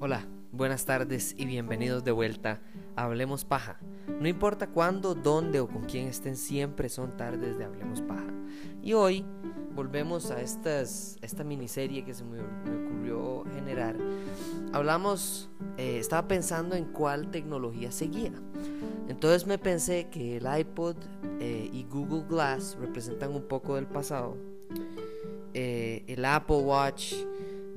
Hola, 0.00 0.26
buenas 0.52 0.86
tardes 0.86 1.34
y 1.36 1.44
bienvenidos 1.44 2.02
de 2.02 2.12
vuelta 2.12 2.62
a 2.96 3.04
Hablemos 3.04 3.44
Paja. 3.44 3.78
No 4.06 4.26
importa 4.26 4.68
cuándo, 4.68 5.14
dónde 5.14 5.60
o 5.60 5.68
con 5.68 5.84
quién 5.84 6.08
estén, 6.08 6.34
siempre 6.34 6.88
son 6.88 7.14
tardes 7.18 7.58
de 7.58 7.64
Hablemos 7.66 8.00
Paja. 8.00 8.32
Y 8.82 8.94
hoy 8.94 9.26
volvemos 9.78 10.30
a 10.32 10.40
estas, 10.40 11.18
esta 11.22 11.44
miniserie 11.44 12.04
que 12.04 12.12
se 12.12 12.24
me, 12.24 12.40
ocurrió 12.40 13.44
generar. 13.54 13.96
Hablamos, 14.72 15.50
eh, 15.78 15.98
estaba 15.98 16.28
pensando 16.28 16.76
en 16.76 16.84
cuál 16.86 17.30
tecnología 17.30 17.90
seguía. 17.90 18.32
Entonces 19.08 19.46
me 19.46 19.58
pensé 19.58 20.08
que 20.10 20.36
el 20.36 20.46
iPod 20.58 20.96
eh, 21.40 21.70
y 21.72 21.84
Google 21.84 22.24
Glass 22.28 22.76
representan 22.78 23.34
un 23.34 23.48
poco 23.48 23.76
del 23.76 23.86
pasado. 23.86 24.36
Eh, 25.54 26.04
el 26.06 26.24
Apple 26.24 26.58
Watch 26.58 27.14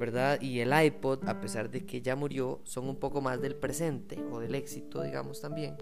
¿verdad? 0.01 0.41
Y 0.41 0.61
el 0.61 0.73
iPod, 0.73 1.29
a 1.29 1.39
pesar 1.39 1.69
de 1.69 1.85
que 1.85 2.01
ya 2.01 2.15
murió, 2.15 2.59
son 2.63 2.89
un 2.89 2.95
poco 2.95 3.21
más 3.21 3.39
del 3.39 3.53
presente 3.53 4.17
o 4.31 4.39
del 4.39 4.55
éxito, 4.55 5.03
digamos 5.03 5.41
también. 5.41 5.77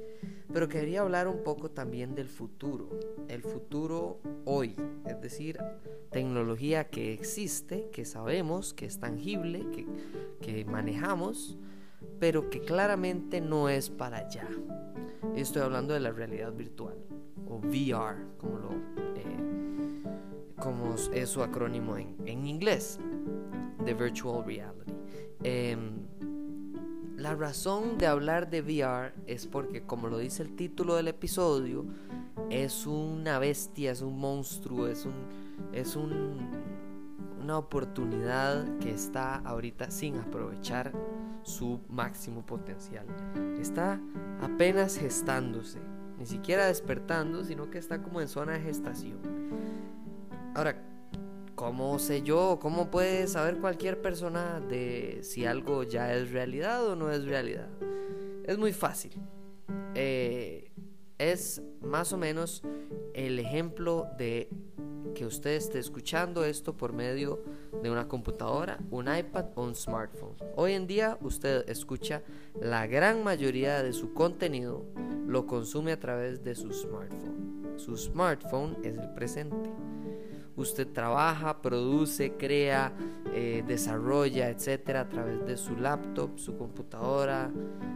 Pero 0.51 0.67
quería 0.67 0.99
hablar 0.99 1.29
un 1.29 1.41
poco 1.41 1.71
también 1.71 2.15
del 2.15 2.27
futuro, 2.27 2.89
el 3.29 3.43
futuro 3.43 4.19
hoy, 4.43 4.75
es 5.05 5.21
decir, 5.21 5.57
tecnología 6.11 6.89
que 6.89 7.13
existe, 7.13 7.89
que 7.93 8.03
sabemos, 8.03 8.73
que 8.73 8.87
es 8.87 8.99
tangible, 8.99 9.65
que, 9.71 9.87
que 10.41 10.65
manejamos, 10.65 11.57
pero 12.19 12.49
que 12.49 12.61
claramente 12.61 13.41
no 13.41 13.69
es 13.69 13.89
para 13.89 14.17
allá. 14.17 14.47
Estoy 15.35 15.61
hablando 15.61 15.93
de 15.93 15.99
la 15.99 16.11
realidad 16.11 16.53
virtual 16.53 16.95
o 17.47 17.57
VR, 17.57 18.17
como, 18.37 18.57
lo, 18.59 18.71
eh, 19.15 20.03
como 20.59 20.95
es 21.13 21.29
su 21.29 21.41
acrónimo 21.41 21.97
en, 21.97 22.15
en 22.25 22.45
inglés 22.45 22.99
de 23.85 23.93
virtual 23.93 24.45
reality. 24.45 24.93
Em, 25.43 26.07
la 27.17 27.35
razón 27.35 27.97
de 27.97 28.07
hablar 28.07 28.49
de 28.49 28.61
VR 28.61 29.13
es 29.25 29.47
porque, 29.47 29.81
como 29.81 30.07
lo 30.07 30.17
dice 30.17 30.43
el 30.43 30.55
título 30.55 30.95
del 30.95 31.07
episodio, 31.07 31.85
es 32.49 32.85
una 32.87 33.39
bestia, 33.39 33.91
es 33.91 34.01
un 34.01 34.17
monstruo, 34.17 34.87
es 34.87 35.05
un, 35.05 35.13
es 35.73 35.95
un, 35.95 36.49
una 37.41 37.57
oportunidad 37.57 38.77
que 38.79 38.91
está 38.91 39.35
ahorita 39.35 39.91
sin 39.91 40.17
aprovechar 40.17 40.93
su 41.43 41.79
máximo 41.89 42.45
potencial. 42.45 43.05
Está 43.59 43.99
apenas 44.41 44.97
gestándose, 44.97 45.79
ni 46.17 46.25
siquiera 46.25 46.67
despertando, 46.67 47.43
sino 47.43 47.69
que 47.69 47.77
está 47.77 48.01
como 48.01 48.21
en 48.21 48.27
zona 48.27 48.53
de 48.53 48.61
gestación. 48.61 49.19
Ahora, 50.55 50.75
¿Cómo 51.59 51.99
sé 51.99 52.21
yo? 52.21 52.57
¿Cómo 52.61 52.89
puede 52.89 53.27
saber 53.27 53.57
cualquier 53.57 54.01
persona 54.01 54.61
de 54.61 55.19
si 55.23 55.45
algo 55.45 55.83
ya 55.83 56.13
es 56.13 56.31
realidad 56.31 56.87
o 56.87 56.95
no 56.95 57.11
es 57.11 57.25
realidad? 57.25 57.67
Es 58.45 58.57
muy 58.57 58.71
fácil. 58.71 59.11
Eh, 59.93 60.71
es 61.17 61.61
más 61.81 62.13
o 62.13 62.17
menos 62.17 62.63
el 63.13 63.39
ejemplo 63.39 64.07
de 64.17 64.49
que 65.19 65.25
usted 65.25 65.51
esté 65.51 65.79
escuchando 65.79 66.45
esto 66.45 66.77
por 66.77 66.93
medio 66.93 67.43
de 67.83 67.91
una 67.91 68.07
computadora, 68.07 68.79
un 68.89 69.13
iPad 69.13 69.47
o 69.55 69.63
un 69.63 69.75
smartphone. 69.75 70.37
Hoy 70.55 70.71
en 70.71 70.87
día 70.87 71.17
usted 71.19 71.69
escucha 71.69 72.23
la 72.61 72.87
gran 72.87 73.21
mayoría 73.21 73.83
de 73.83 73.91
su 73.91 74.13
contenido 74.13 74.85
lo 75.27 75.45
consume 75.45 75.91
a 75.91 75.99
través 75.99 76.41
de 76.41 76.55
su 76.55 76.71
smartphone. 76.71 77.75
Su 77.75 77.97
smartphone 77.97 78.77
es 78.81 78.97
el 78.97 79.09
presente 79.09 79.69
usted 80.59 80.87
trabaja, 80.91 81.61
produce, 81.61 82.33
crea, 82.33 82.93
eh, 83.33 83.63
desarrolla, 83.65 84.49
etcétera, 84.49 85.01
a 85.01 85.09
través 85.09 85.45
de 85.45 85.57
su 85.57 85.75
laptop, 85.75 86.37
su 86.37 86.57
computadora 86.57 87.51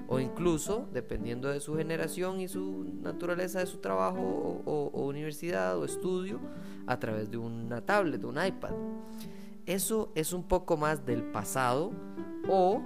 o 0.07 0.19
incluso, 0.19 0.87
dependiendo 0.93 1.49
de 1.49 1.59
su 1.59 1.75
generación 1.75 2.39
y 2.39 2.47
su 2.47 2.85
naturaleza 3.01 3.59
de 3.59 3.65
su 3.65 3.77
trabajo 3.77 4.61
o, 4.65 5.03
universidad 5.03 5.77
o 5.77 5.85
estudio, 5.85 6.39
a 6.87 6.99
través 6.99 7.29
de 7.31 7.37
una 7.37 7.81
tablet, 7.81 8.21
de 8.21 8.27
un 8.27 8.43
iPad. 8.43 8.71
Eso 9.65 10.11
es 10.15 10.33
un 10.33 10.43
poco 10.43 10.77
más 10.77 11.05
del 11.05 11.23
pasado 11.23 11.91
o 12.49 12.81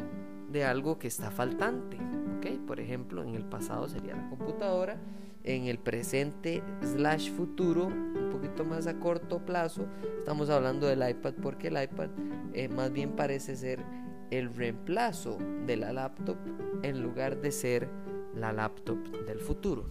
de 0.51 0.63
algo 0.63 0.99
que 0.99 1.07
está 1.07 1.31
faltante. 1.31 1.97
¿okay? 2.37 2.57
Por 2.57 2.79
ejemplo, 2.79 3.23
en 3.23 3.35
el 3.35 3.43
pasado 3.43 3.87
sería 3.87 4.15
la 4.15 4.29
computadora 4.29 4.97
en 5.47 5.65
el 5.65 5.79
presente 5.79 6.61
slash 6.81 7.31
futuro, 7.31 7.85
un 7.85 8.29
poquito 8.31 8.65
más 8.65 8.85
a 8.85 8.99
corto 8.99 9.39
plazo, 9.39 9.87
estamos 10.19 10.49
hablando 10.49 10.87
del 10.87 11.07
iPad 11.09 11.35
porque 11.41 11.69
el 11.69 11.81
iPad 11.81 12.09
eh, 12.53 12.67
más 12.67 12.91
bien 12.91 13.15
parece 13.15 13.55
ser 13.55 13.83
el 14.29 14.53
reemplazo 14.53 15.37
de 15.65 15.77
la 15.77 15.93
laptop 15.93 16.37
en 16.83 17.01
lugar 17.01 17.39
de 17.39 17.51
ser 17.53 17.89
la 18.35 18.51
laptop 18.51 18.97
del 19.25 19.39
futuro, 19.39 19.85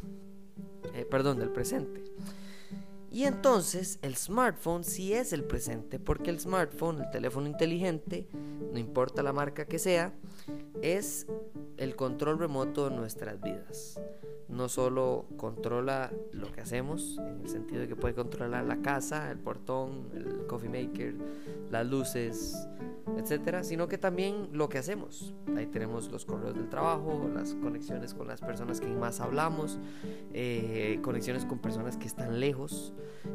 eh, 0.95 1.07
perdón, 1.11 1.39
del 1.39 1.51
presente. 1.51 2.05
Y 3.17 3.25
entonces 3.25 3.99
el 4.03 4.15
smartphone 4.15 4.85
sí 4.85 5.15
es 5.15 5.33
el 5.33 5.43
presente, 5.43 5.99
porque 5.99 6.29
el 6.29 6.39
smartphone, 6.39 7.01
el 7.01 7.11
teléfono 7.11 7.47
inteligente, 7.47 8.29
no 8.71 8.79
importa 8.79 9.23
la 9.23 9.33
marca 9.33 9.65
que 9.65 9.79
sea, 9.79 10.13
es 10.83 11.27
el 11.79 11.97
control 11.97 12.39
remoto 12.39 12.91
de 12.91 12.95
nuestras 12.95 13.41
vidas 13.41 13.99
no 14.49 14.69
solo 14.69 15.27
controla 15.37 16.13
lo 16.33 16.51
que 16.53 16.61
hacemos, 16.61 17.19
en 17.19 17.41
el 17.43 17.49
sentido 17.49 17.81
de 17.81 17.89
que 17.89 17.97
puede 17.97 18.15
controlar 18.15 18.65
la 18.65 18.81
casa, 18.81 19.31
el 19.31 19.39
portón, 19.39 20.09
el 20.15 20.47
coffee 20.47 20.69
maker, 20.69 21.15
las 21.71 21.87
luces, 21.87 22.69
etcétera, 23.17 23.65
sino 23.65 23.89
que 23.89 23.99
también 23.99 24.49
lo 24.53 24.69
que 24.69 24.79
hacemos. 24.79 25.35
Ahí 25.57 25.67
tenemos 25.67 26.11
los 26.11 26.25
correos 26.25 26.55
del 26.55 26.69
trabajo, 26.69 27.29
las 27.35 27.55
conexiones 27.55 28.15
con 28.15 28.29
las 28.29 28.41
personas 28.41 28.81
que 28.81 28.87
más 28.89 29.21
hablamos, 29.21 29.79
eh, 30.33 31.01
conexiones 31.03 31.45
con 31.45 31.59
personas 31.59 31.97
que 31.97 32.07
están 32.07 32.39
lejos, 32.39 32.93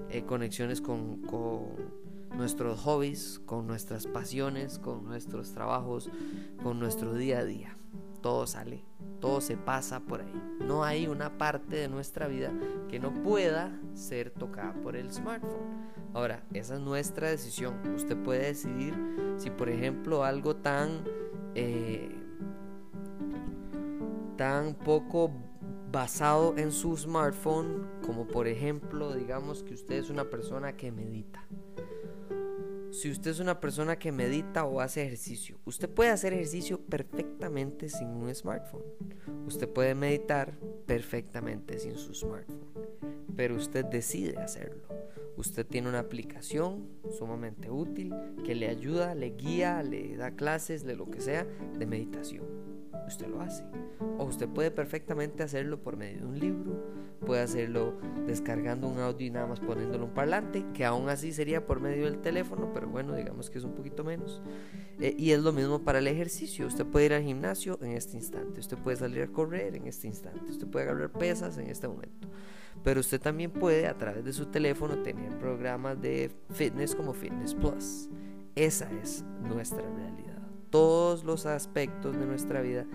eh, 0.09 0.23
conexiones 0.23 0.81
con, 0.81 1.21
con 1.23 2.01
nuestros 2.37 2.79
hobbies, 2.81 3.41
con 3.45 3.67
nuestras 3.67 4.07
pasiones, 4.07 4.79
con 4.79 5.03
nuestros 5.05 5.51
trabajos, 5.51 6.09
con 6.63 6.79
nuestro 6.79 7.13
día 7.13 7.39
a 7.39 7.45
día 7.45 7.77
todo 8.21 8.47
sale, 8.47 8.85
todo 9.21 9.39
se 9.39 9.55
pasa 9.55 10.01
por 10.01 10.21
ahí. 10.21 10.43
No 10.59 10.83
hay 10.83 11.07
una 11.07 11.37
parte 11.37 11.77
de 11.77 11.87
nuestra 11.87 12.27
vida 12.27 12.51
que 12.89 12.99
no 12.99 13.13
pueda 13.13 13.79
ser 13.93 14.31
tocada 14.31 14.73
por 14.81 14.97
el 14.97 15.13
smartphone. 15.13 15.89
Ahora, 16.13 16.43
esa 16.53 16.75
es 16.75 16.81
nuestra 16.81 17.29
decisión. 17.29 17.75
Usted 17.95 18.17
puede 18.17 18.47
decidir 18.47 18.93
si, 19.37 19.49
por 19.49 19.69
ejemplo, 19.69 20.25
algo 20.25 20.57
tan, 20.57 21.05
eh, 21.55 22.13
tan 24.35 24.73
poco 24.73 25.31
basado 25.91 26.55
en 26.57 26.71
su 26.71 26.97
smartphone, 26.97 27.87
como 28.05 28.27
por 28.27 28.47
ejemplo, 28.47 29.13
digamos 29.13 29.63
que 29.63 29.73
usted 29.73 29.95
es 29.95 30.09
una 30.09 30.25
persona 30.25 30.75
que 30.75 30.91
medita 30.91 31.45
si 32.91 33.09
usted 33.09 33.31
es 33.31 33.39
una 33.39 33.59
persona 33.59 33.97
que 33.97 34.11
medita 34.11 34.65
o 34.65 34.81
hace 34.81 35.03
ejercicio, 35.03 35.57
usted 35.65 35.89
puede 35.89 36.09
hacer 36.09 36.33
ejercicio 36.33 36.79
perfectamente 36.79 37.89
sin 37.89 38.09
un 38.09 38.33
smartphone. 38.35 38.83
Usted 39.47 39.69
puede 39.69 39.95
meditar 39.95 40.57
perfectamente 40.85 41.79
sin 41.79 41.97
su 41.97 42.13
smartphone. 42.13 42.59
Pero 43.35 43.55
usted 43.55 43.85
decide 43.85 44.37
hacerlo. 44.37 44.83
Usted 45.37 45.65
tiene 45.65 45.87
una 45.87 45.99
aplicación 45.99 46.89
sumamente 47.17 47.71
útil 47.71 48.13
que 48.43 48.55
le 48.55 48.67
ayuda, 48.67 49.15
le 49.15 49.29
guía, 49.29 49.81
le 49.83 50.17
da 50.17 50.31
clases 50.31 50.83
de 50.83 50.95
lo 50.95 51.09
que 51.09 51.21
sea 51.21 51.45
de 51.45 51.85
meditación. 51.85 52.70
Usted 53.11 53.27
lo 53.27 53.41
hace. 53.41 53.65
O 54.17 54.23
usted 54.23 54.47
puede 54.47 54.71
perfectamente 54.71 55.43
hacerlo 55.43 55.83
por 55.83 55.97
medio 55.97 56.19
de 56.19 56.25
un 56.27 56.39
libro, 56.39 56.81
puede 57.25 57.41
hacerlo 57.41 57.97
descargando 58.25 58.87
un 58.87 58.99
audio 58.99 59.27
y 59.27 59.29
nada 59.29 59.47
más 59.47 59.59
poniéndolo 59.59 60.05
un 60.05 60.13
parlante, 60.13 60.65
que 60.73 60.85
aún 60.85 61.09
así 61.09 61.33
sería 61.33 61.65
por 61.65 61.81
medio 61.81 62.05
del 62.05 62.21
teléfono, 62.21 62.71
pero 62.73 62.87
bueno, 62.87 63.13
digamos 63.13 63.49
que 63.49 63.57
es 63.57 63.65
un 63.65 63.73
poquito 63.73 64.05
menos. 64.05 64.41
Eh, 65.01 65.13
y 65.17 65.31
es 65.31 65.41
lo 65.41 65.51
mismo 65.51 65.83
para 65.83 65.99
el 65.99 66.07
ejercicio. 66.07 66.65
Usted 66.65 66.85
puede 66.85 67.07
ir 67.07 67.13
al 67.13 67.23
gimnasio 67.23 67.77
en 67.81 67.91
este 67.91 68.15
instante, 68.15 68.61
usted 68.61 68.77
puede 68.77 68.95
salir 68.95 69.23
a 69.23 69.27
correr 69.27 69.75
en 69.75 69.87
este 69.87 70.07
instante, 70.07 70.49
usted 70.49 70.67
puede 70.67 70.85
agarrar 70.85 71.11
pesas 71.11 71.57
en 71.57 71.69
este 71.69 71.89
momento. 71.89 72.29
Pero 72.81 73.01
usted 73.01 73.19
también 73.19 73.51
puede 73.51 73.87
a 73.87 73.97
través 73.97 74.23
de 74.23 74.31
su 74.31 74.45
teléfono 74.45 75.03
tener 75.03 75.37
programas 75.37 76.01
de 76.01 76.31
fitness 76.51 76.95
como 76.95 77.11
Fitness 77.11 77.53
Plus. 77.55 78.09
Esa 78.55 78.89
es 79.03 79.25
nuestra 79.41 79.81
realidad. 79.81 80.30
Todos 80.71 81.23
los 81.23 81.45
aspectos 81.45 82.17
de 82.17 82.25
nuestra 82.25 82.61
vida 82.61 82.85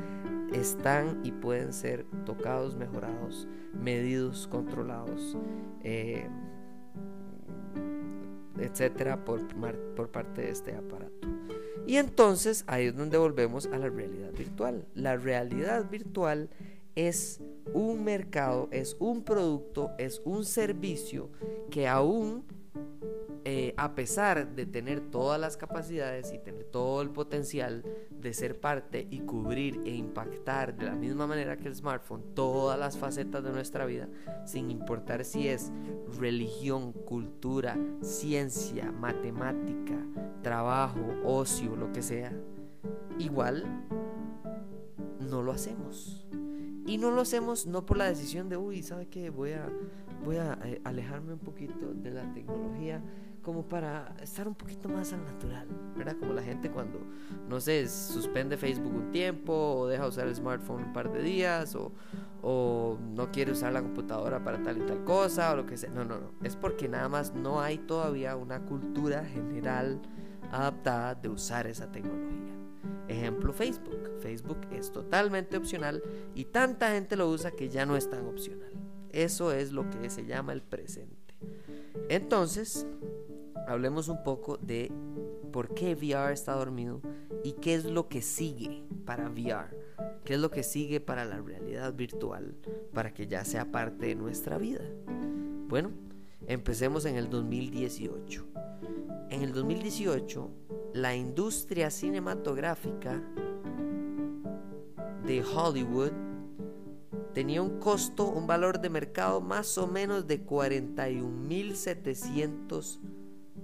están 0.52 1.20
y 1.25 1.31
pueden 1.31 1.73
ser 1.73 2.06
tocados, 2.25 2.75
mejorados, 2.75 3.46
medidos, 3.73 4.49
controlados, 4.49 5.37
eh, 5.82 6.28
etcétera, 8.58 9.25
por, 9.25 9.46
por 9.94 10.11
parte 10.11 10.43
de 10.43 10.50
este 10.50 10.75
aparato. 10.75 11.28
Y 11.87 11.96
entonces 11.96 12.64
ahí 12.67 12.87
es 12.87 12.96
donde 12.96 13.19
volvemos 13.19 13.67
a 13.67 13.78
la 13.78 13.88
realidad 13.88 14.32
virtual. 14.32 14.87
La 14.94 15.17
realidad 15.17 15.88
virtual 15.88 16.50
es 16.96 17.40
un 17.75 18.02
mercado, 18.02 18.69
es 18.73 18.96
un 18.99 19.23
producto, 19.23 19.90
es 19.99 20.20
un 20.25 20.44
servicio 20.44 21.31
que 21.70 21.87
aún 21.87 22.44
eh, 23.49 23.75
a 23.76 23.94
pesar 23.94 24.56
de 24.56 24.67
tener 24.67 25.00
todas 25.00 25.40
las 25.40 25.56
capacidades 25.56 26.32
y 26.32 26.38
tener 26.38 26.64
todo 26.64 27.00
el 27.00 27.11
potencial 27.11 27.84
de 28.11 28.34
ser 28.34 28.58
parte 28.58 29.06
y 29.08 29.20
cubrir 29.20 29.81
e 29.84 29.90
impactar 29.90 30.76
de 30.76 30.87
la 30.87 30.96
misma 30.96 31.28
manera 31.28 31.56
que 31.56 31.69
el 31.69 31.76
smartphone 31.76 32.34
todas 32.34 32.76
las 32.76 32.99
facetas 32.99 33.44
de 33.44 33.52
nuestra 33.52 33.87
vida, 33.87 34.08
sin 34.46 34.69
importar 34.69 35.25
si 35.25 35.46
es 35.46 35.70
religión, 36.19 36.93
cultura, 36.93 37.78
ciencia, 38.00 38.90
matemática, 38.90 39.96
trabajo, 40.43 41.00
ocio, 41.25 41.76
lo 41.76 41.93
que 41.93 42.02
sea, 42.02 42.32
igual 43.20 43.64
no 45.20 45.43
lo 45.43 45.52
hacemos. 45.52 46.26
Y 46.84 46.99
no 46.99 47.12
lo 47.12 47.20
hacemos 47.20 47.67
no 47.67 47.87
por 47.87 47.96
la 47.96 48.06
decisión 48.06 48.49
de, 48.49 48.56
uy, 48.56 48.82
¿sabe 48.82 49.06
qué? 49.06 49.31
Voy 49.31 49.52
a, 49.52 49.69
voy 50.26 50.37
a 50.37 50.58
eh, 50.64 50.81
alejarme 50.84 51.34
un 51.34 51.38
poquito 51.38 51.94
de 51.94 52.11
la 52.11 52.31
tecnología 52.34 53.00
como 53.43 53.62
para 53.62 54.12
estar 54.20 54.49
un 54.49 54.56
poquito 54.56 54.88
más 54.88 55.12
al 55.12 55.25
natural, 55.25 55.69
¿verdad? 55.96 56.17
Como 56.19 56.32
la 56.32 56.43
gente 56.43 56.69
cuando, 56.69 56.99
no 57.49 57.61
sé, 57.61 57.87
suspende 57.88 58.56
Facebook 58.56 58.93
un 58.93 59.12
tiempo 59.12 59.52
o 59.52 59.87
deja 59.87 60.05
usar 60.08 60.26
el 60.26 60.34
smartphone 60.34 60.82
un 60.82 60.93
par 60.93 61.12
de 61.12 61.23
días 61.23 61.76
o, 61.76 61.93
o 62.43 62.99
no 63.14 63.31
quiere 63.31 63.52
usar 63.52 63.73
la 63.73 63.82
computadora 63.82 64.43
para 64.43 64.61
tal 64.64 64.78
y 64.78 64.81
tal 64.81 65.05
cosa 65.05 65.52
o 65.52 65.56
lo 65.56 65.64
que 65.64 65.76
sea. 65.76 65.90
No, 65.90 66.05
no, 66.05 66.19
no. 66.19 66.32
Es 66.43 66.56
porque 66.56 66.88
nada 66.88 67.08
más 67.08 67.32
no 67.34 67.61
hay 67.61 67.78
todavía 67.78 68.34
una 68.34 68.67
cultura 68.67 69.25
general 69.25 70.00
adaptada 70.50 71.14
de 71.14 71.28
usar 71.28 71.69
esa 71.69 71.93
tecnología. 71.93 72.52
Ejemplo 73.06 73.52
Facebook. 73.52 74.11
Facebook 74.19 74.58
es 74.73 74.90
totalmente 74.90 75.56
opcional 75.56 76.02
y 76.34 76.46
tanta 76.46 76.90
gente 76.90 77.14
lo 77.14 77.31
usa 77.31 77.52
que 77.52 77.69
ya 77.69 77.87
no 77.87 77.96
es 77.96 78.11
tan 78.11 78.26
opcional. 78.26 78.86
Eso 79.16 79.50
es 79.50 79.72
lo 79.72 79.88
que 79.88 80.10
se 80.10 80.26
llama 80.26 80.52
el 80.52 80.60
presente. 80.60 81.38
Entonces, 82.10 82.86
hablemos 83.66 84.08
un 84.08 84.22
poco 84.22 84.58
de 84.58 84.92
por 85.52 85.72
qué 85.72 85.94
VR 85.94 86.34
está 86.34 86.52
dormido 86.52 87.00
y 87.42 87.52
qué 87.52 87.76
es 87.76 87.86
lo 87.86 88.08
que 88.08 88.20
sigue 88.20 88.84
para 89.06 89.30
VR, 89.30 89.74
qué 90.22 90.34
es 90.34 90.38
lo 90.38 90.50
que 90.50 90.62
sigue 90.62 91.00
para 91.00 91.24
la 91.24 91.40
realidad 91.40 91.94
virtual, 91.94 92.56
para 92.92 93.14
que 93.14 93.26
ya 93.26 93.42
sea 93.46 93.72
parte 93.72 94.04
de 94.04 94.16
nuestra 94.16 94.58
vida. 94.58 94.84
Bueno, 95.66 95.92
empecemos 96.46 97.06
en 97.06 97.16
el 97.16 97.30
2018. 97.30 98.46
En 99.30 99.42
el 99.42 99.54
2018, 99.54 100.50
la 100.92 101.16
industria 101.16 101.90
cinematográfica 101.90 103.22
de 105.26 105.42
Hollywood 105.42 106.25
tenía 107.37 107.61
un 107.61 107.79
costo, 107.81 108.31
un 108.31 108.47
valor 108.47 108.81
de 108.81 108.88
mercado 108.88 109.43
más 109.43 109.77
o 109.77 109.87
menos 109.87 110.27
de 110.27 110.47
41.700 110.47 112.99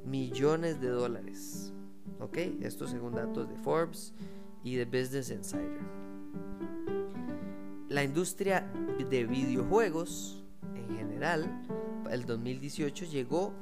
millones 0.04 0.78
de 0.78 0.88
dólares. 0.88 1.72
¿Ok? 2.20 2.36
Esto 2.60 2.86
según 2.86 3.14
datos 3.14 3.48
de 3.48 3.56
Forbes 3.56 4.12
y 4.62 4.76
de 4.76 4.84
Business 4.84 5.30
Insider. 5.30 5.80
La 7.88 8.04
industria 8.04 8.70
de 9.08 9.24
videojuegos 9.24 10.44
en 10.74 10.94
general, 10.94 11.50
el 12.10 12.26
2018 12.26 13.06
llegó 13.06 13.54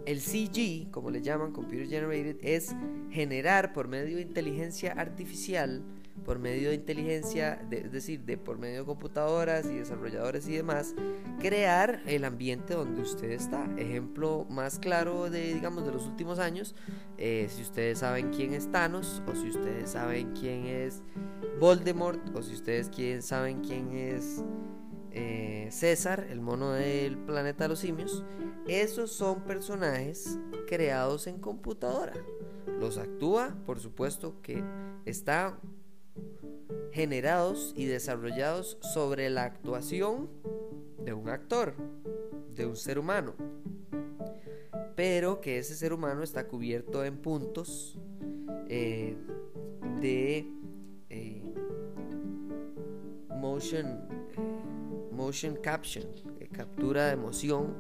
el 0.06 0.22
CG, 0.22 0.92
como 0.92 1.10
le 1.10 1.22
llaman, 1.22 1.52
Computer 1.52 1.88
Generated, 1.88 2.38
es 2.42 2.76
generar 3.10 3.74
por 3.74 3.88
medio 3.88 4.18
de 4.18 4.22
inteligencia 4.22 4.94
artificial 4.94 5.84
por 6.24 6.40
medio 6.40 6.70
de 6.70 6.76
inteligencia, 6.76 7.62
es 7.70 7.92
decir, 7.92 8.22
de 8.22 8.38
por 8.38 8.58
medio 8.58 8.80
de 8.80 8.86
computadoras 8.86 9.66
y 9.66 9.76
desarrolladores 9.76 10.48
y 10.48 10.54
demás, 10.54 10.96
crear 11.40 12.02
el 12.08 12.24
ambiente 12.24 12.74
donde 12.74 13.02
usted 13.02 13.32
está. 13.32 13.68
Ejemplo 13.78 14.46
más 14.50 14.80
claro 14.80 15.30
de, 15.30 15.54
digamos, 15.54 15.86
de 15.86 15.92
los 15.92 16.08
últimos 16.08 16.40
años, 16.40 16.76
eh, 17.18 17.48
si 17.50 17.62
ustedes 17.62 18.00
saben 18.00 18.32
quién 18.32 18.54
es 18.54 18.72
Thanos, 18.72 19.22
o 19.28 19.36
si 19.36 19.50
ustedes 19.50 19.92
saben 19.92 20.32
quién 20.34 20.66
es 20.66 21.04
Voldemort, 21.60 22.20
o 22.36 22.42
si 22.42 22.54
ustedes 22.54 22.90
quién, 22.90 23.22
saben 23.22 23.62
quién 23.62 23.92
es 23.92 24.44
eh, 25.16 25.70
César, 25.72 26.28
el 26.30 26.42
mono 26.42 26.74
del 26.74 27.18
planeta 27.18 27.64
de 27.64 27.70
los 27.70 27.80
simios, 27.80 28.24
esos 28.68 29.12
son 29.12 29.42
personajes 29.46 30.38
creados 30.68 31.28
en 31.28 31.40
computadora. 31.40 32.14
Los 32.80 32.98
actúa, 32.98 33.56
por 33.66 33.80
supuesto, 33.80 34.42
que 34.42 34.62
está 35.06 35.58
generados 36.92 37.74
y 37.78 37.86
desarrollados 37.86 38.78
sobre 38.94 39.30
la 39.30 39.44
actuación 39.46 40.30
de 41.04 41.14
un 41.14 41.30
actor, 41.30 41.74
de 42.54 42.66
un 42.66 42.76
ser 42.76 43.00
humano, 43.00 43.34
pero 44.96 45.40
que 45.40 45.60
ese 45.60 45.76
ser 45.76 45.94
humano 45.94 46.24
está 46.24 46.48
cubierto 46.48 47.06
en 47.06 47.18
puntos 47.18 47.98
eh, 48.68 49.16
de 50.02 50.48
eh, 51.10 51.54
motion, 53.30 54.08
motion 55.16 55.56
caption, 55.56 56.04
captura 56.52 57.08
de 57.08 57.14
emoción, 57.14 57.76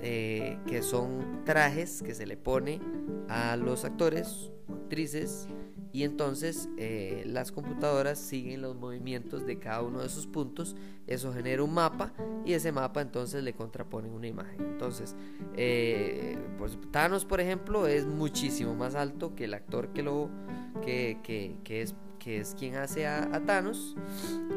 que 0.00 0.82
son 0.82 1.42
trajes 1.44 2.02
que 2.02 2.14
se 2.14 2.26
le 2.26 2.36
pone 2.36 2.80
a 3.28 3.56
los 3.56 3.84
actores 3.84 4.50
actrices 4.68 5.48
y 5.92 6.04
entonces 6.04 6.70
eh, 6.78 7.22
las 7.26 7.52
computadoras 7.52 8.18
siguen 8.18 8.62
los 8.62 8.76
movimientos 8.76 9.46
de 9.46 9.58
cada 9.58 9.82
uno 9.82 10.00
de 10.00 10.06
esos 10.06 10.26
puntos, 10.26 10.74
eso 11.06 11.34
genera 11.34 11.62
un 11.62 11.74
mapa 11.74 12.14
y 12.46 12.54
ese 12.54 12.72
mapa 12.72 13.02
entonces 13.02 13.44
le 13.44 13.52
contrapone 13.52 14.08
una 14.08 14.26
imagen. 14.26 14.60
Entonces, 14.60 15.14
eh, 15.54 16.38
pues 16.56 16.78
Thanos, 16.90 17.26
por 17.26 17.40
ejemplo, 17.40 17.86
es 17.86 18.06
muchísimo 18.06 18.74
más 18.74 18.94
alto 18.94 19.34
que 19.34 19.44
el 19.44 19.54
actor 19.54 19.92
que 19.92 20.02
lo 20.02 20.30
que, 20.82 21.18
que, 21.22 21.82
es 21.82 21.94
que 22.22 22.38
es 22.38 22.54
quien 22.56 22.76
hace 22.76 23.06
a, 23.06 23.42
Thanos. 23.44 23.96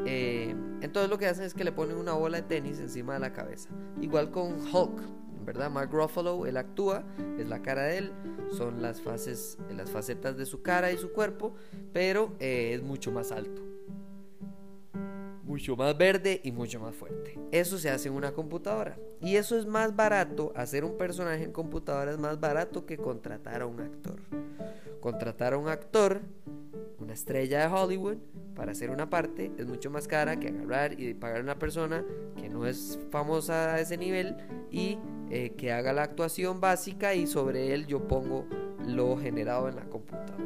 Eh, 0.04 0.54
entonces 0.82 1.10
lo 1.10 1.18
que 1.18 1.26
hacen 1.26 1.44
es 1.44 1.54
que 1.54 1.64
le 1.64 1.72
ponen 1.72 1.96
una 1.96 2.12
bola 2.12 2.40
de 2.40 2.42
tenis 2.44 2.78
encima 2.78 3.14
de 3.14 3.20
la 3.20 3.32
cabeza. 3.32 3.70
Igual 4.00 4.30
con 4.30 4.54
Hulk, 4.72 5.00
¿verdad? 5.44 5.70
Mark 5.70 5.90
Ruffalo, 5.90 6.46
él 6.46 6.56
actúa, 6.56 7.04
es 7.38 7.48
la 7.48 7.62
cara 7.62 7.82
de 7.84 7.98
él, 7.98 8.12
son 8.56 8.82
las 8.82 9.00
fases, 9.00 9.58
las 9.74 9.90
facetas 9.90 10.36
de 10.36 10.46
su 10.46 10.62
cara 10.62 10.92
y 10.92 10.96
su 10.96 11.12
cuerpo, 11.12 11.54
pero 11.92 12.34
eh, 12.38 12.72
es 12.74 12.82
mucho 12.82 13.10
más 13.10 13.32
alto, 13.32 13.62
mucho 15.46 15.76
más 15.76 15.96
verde 15.96 16.40
y 16.44 16.52
mucho 16.52 16.80
más 16.80 16.94
fuerte. 16.94 17.38
Eso 17.52 17.78
se 17.78 17.88
hace 17.88 18.08
en 18.08 18.14
una 18.14 18.32
computadora 18.32 18.98
y 19.20 19.36
eso 19.36 19.56
es 19.58 19.64
más 19.64 19.94
barato, 19.94 20.52
hacer 20.56 20.84
un 20.84 20.98
personaje 20.98 21.44
en 21.44 21.52
computadora 21.52 22.10
es 22.10 22.18
más 22.18 22.38
barato 22.38 22.84
que 22.84 22.98
contratar 22.98 23.62
a 23.62 23.66
un 23.66 23.80
actor. 23.80 24.20
Contratar 25.00 25.54
a 25.54 25.58
un 25.58 25.68
actor 25.68 26.20
una 26.98 27.14
estrella 27.14 27.60
de 27.60 27.74
Hollywood 27.74 28.16
para 28.54 28.72
hacer 28.72 28.90
una 28.90 29.08
parte 29.08 29.52
es 29.58 29.66
mucho 29.66 29.90
más 29.90 30.08
cara 30.08 30.40
que 30.40 30.48
agarrar 30.48 30.98
y 30.98 31.14
pagar 31.14 31.38
a 31.38 31.42
una 31.42 31.58
persona 31.58 32.04
que 32.36 32.48
no 32.48 32.66
es 32.66 32.98
famosa 33.10 33.74
a 33.74 33.80
ese 33.80 33.96
nivel 33.96 34.36
y 34.70 34.98
eh, 35.30 35.54
que 35.56 35.72
haga 35.72 35.92
la 35.92 36.02
actuación 36.02 36.60
básica 36.60 37.14
y 37.14 37.26
sobre 37.26 37.74
él 37.74 37.86
yo 37.86 38.08
pongo 38.08 38.46
lo 38.86 39.16
generado 39.16 39.68
en 39.68 39.76
la 39.76 39.84
computadora. 39.84 40.36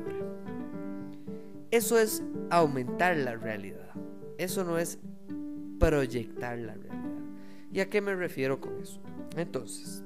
Eso 1.71 1.99
es 1.99 2.23
aumentar 2.51 3.17
la 3.17 3.37
realidad. 3.37 3.91
Eso 4.41 4.65
no 4.65 4.79
es 4.79 4.99
proyectar 5.79 6.59
la 6.59 6.73
realidad. 6.73 7.15
¿Y 7.71 7.81
a 7.81 7.91
qué 7.91 8.01
me 8.01 8.15
refiero 8.15 8.59
con 8.59 8.81
eso? 8.81 8.99
Entonces, 9.37 10.03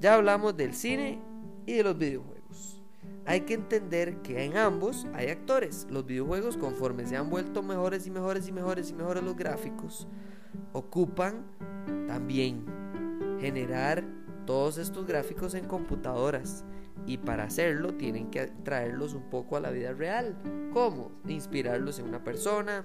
ya 0.00 0.14
hablamos 0.14 0.56
del 0.56 0.72
cine 0.72 1.20
y 1.66 1.74
de 1.74 1.82
los 1.82 1.98
videojuegos. 1.98 2.82
Hay 3.26 3.42
que 3.42 3.52
entender 3.52 4.22
que 4.22 4.42
en 4.42 4.56
ambos 4.56 5.06
hay 5.12 5.28
actores. 5.28 5.86
Los 5.90 6.06
videojuegos, 6.06 6.56
conforme 6.56 7.04
se 7.04 7.18
han 7.18 7.28
vuelto 7.28 7.62
mejores 7.62 8.06
y 8.06 8.10
mejores 8.10 8.48
y 8.48 8.52
mejores 8.52 8.88
y 8.88 8.94
mejores 8.94 9.22
los 9.22 9.36
gráficos, 9.36 10.08
ocupan 10.72 11.44
también 12.06 12.64
generar 13.38 14.02
todos 14.46 14.78
estos 14.78 15.06
gráficos 15.06 15.52
en 15.52 15.66
computadoras 15.66 16.64
y 17.06 17.18
para 17.18 17.44
hacerlo 17.44 17.92
tienen 17.92 18.30
que 18.30 18.46
traerlos 18.62 19.12
un 19.12 19.28
poco 19.28 19.58
a 19.58 19.60
la 19.60 19.70
vida 19.70 19.92
real. 19.92 20.38
¿Cómo? 20.72 21.12
Inspirarlos 21.28 21.98
en 21.98 22.08
una 22.08 22.24
persona, 22.24 22.82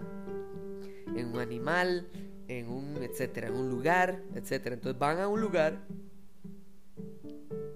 en 1.16 1.34
un 1.34 1.40
animal, 1.40 2.08
en 2.48 2.70
un 2.70 2.98
etcétera, 3.02 3.48
en 3.48 3.56
un 3.56 3.70
lugar, 3.70 4.22
etcétera. 4.36 4.76
Entonces 4.76 5.00
van 5.00 5.20
a 5.20 5.28
un 5.28 5.42
lugar 5.42 5.80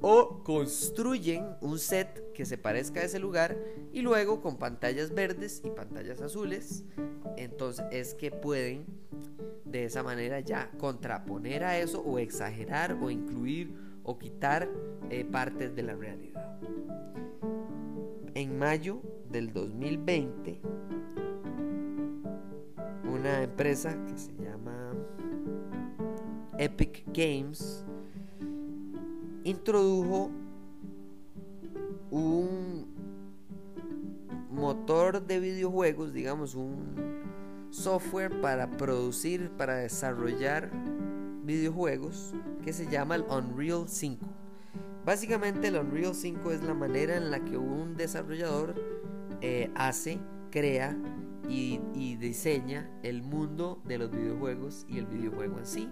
o 0.01 0.43
construyen 0.43 1.55
un 1.61 1.79
set 1.79 2.33
que 2.33 2.45
se 2.45 2.57
parezca 2.57 2.99
a 2.99 3.03
ese 3.03 3.19
lugar 3.19 3.57
y 3.93 4.01
luego 4.01 4.41
con 4.41 4.57
pantallas 4.57 5.13
verdes 5.13 5.61
y 5.63 5.69
pantallas 5.69 6.19
azules, 6.19 6.83
entonces 7.37 7.85
es 7.91 8.13
que 8.13 8.29
pueden 8.29 8.85
de 9.63 9.85
esa 9.85 10.03
manera 10.03 10.41
ya 10.41 10.69
contraponer 10.77 11.63
a 11.63 11.79
eso 11.79 12.01
o 12.01 12.19
exagerar 12.19 12.97
o 13.01 13.09
incluir 13.09 13.73
o 14.03 14.19
quitar 14.19 14.69
eh, 15.09 15.23
partes 15.23 15.73
de 15.73 15.83
la 15.83 15.95
realidad. 15.95 16.59
En 18.35 18.59
mayo 18.59 19.01
del 19.29 19.53
2020, 19.53 20.59
una 23.23 23.43
empresa 23.43 23.95
que 24.05 24.17
se 24.17 24.33
llama 24.33 24.91
Epic 26.57 27.05
Games 27.13 27.85
introdujo 29.45 30.29
un 32.11 32.85
motor 34.51 35.25
de 35.25 35.39
videojuegos, 35.39 36.11
digamos, 36.11 36.53
un 36.53 37.69
software 37.69 38.41
para 38.41 38.69
producir, 38.69 39.49
para 39.51 39.75
desarrollar 39.75 40.69
videojuegos 41.45 42.33
que 42.61 42.73
se 42.73 42.87
llama 42.87 43.15
el 43.15 43.21
Unreal 43.21 43.87
5. 43.87 44.25
Básicamente 45.05 45.69
el 45.69 45.77
Unreal 45.77 46.13
5 46.13 46.51
es 46.51 46.61
la 46.61 46.73
manera 46.73 47.15
en 47.15 47.31
la 47.31 47.39
que 47.39 47.57
un 47.57 47.95
desarrollador 47.95 48.75
eh, 49.39 49.71
hace, 49.75 50.19
crea 50.51 50.97
y, 51.49 51.79
diseña 52.15 52.89
el 53.03 53.21
mundo 53.21 53.81
de 53.85 53.97
los 53.97 54.09
videojuegos 54.09 54.85
y 54.87 54.97
el 54.97 55.05
videojuego 55.05 55.59
en 55.59 55.65
sí. 55.65 55.89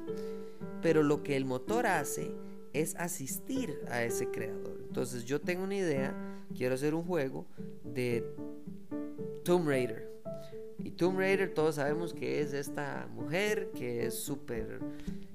Pero 0.82 1.04
lo 1.04 1.24
que 1.24 1.36
el 1.36 1.46
motor 1.46 1.88
hace 1.88 2.34
es 2.74 2.96
asistir 2.96 3.80
a 3.90 4.04
ese 4.04 4.28
creador. 4.30 4.80
Entonces 4.88 5.26
yo 5.26 5.42
tengo 5.42 5.64
una 5.64 5.76
idea, 5.76 6.16
quiero 6.56 6.76
hacer 6.76 6.96
un 6.96 7.04
juego 7.04 7.46
de 7.84 8.26
Tomb 9.44 9.68
Raider. 9.68 10.10
Y 10.84 10.92
Tomb 10.92 11.18
Raider 11.18 11.54
todos 11.54 11.76
sabemos 11.76 12.14
que 12.14 12.42
es 12.42 12.54
esta 12.54 13.08
mujer 13.14 13.72
que 13.76 14.06
es 14.06 14.16
súper 14.16 14.80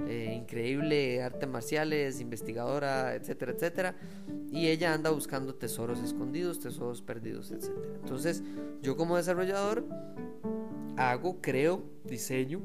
eh, 0.06 0.34
increíble, 0.36 1.22
artes 1.22 1.48
marciales, 1.48 2.20
investigadora, 2.20 3.14
etcétera, 3.14 3.52
etcétera. 3.52 3.94
Y 4.50 4.68
ella 4.68 4.92
anda 4.92 5.10
buscando 5.10 5.54
tesoros 5.54 6.00
escondidos, 6.00 6.60
tesoros 6.60 7.02
perdidos, 7.02 7.50
etcétera. 7.50 7.98
Entonces 8.02 8.42
yo 8.82 8.96
como 8.96 9.16
desarrollador 9.16 9.84
hago, 10.96 11.40
creo, 11.40 11.82
diseño 12.04 12.60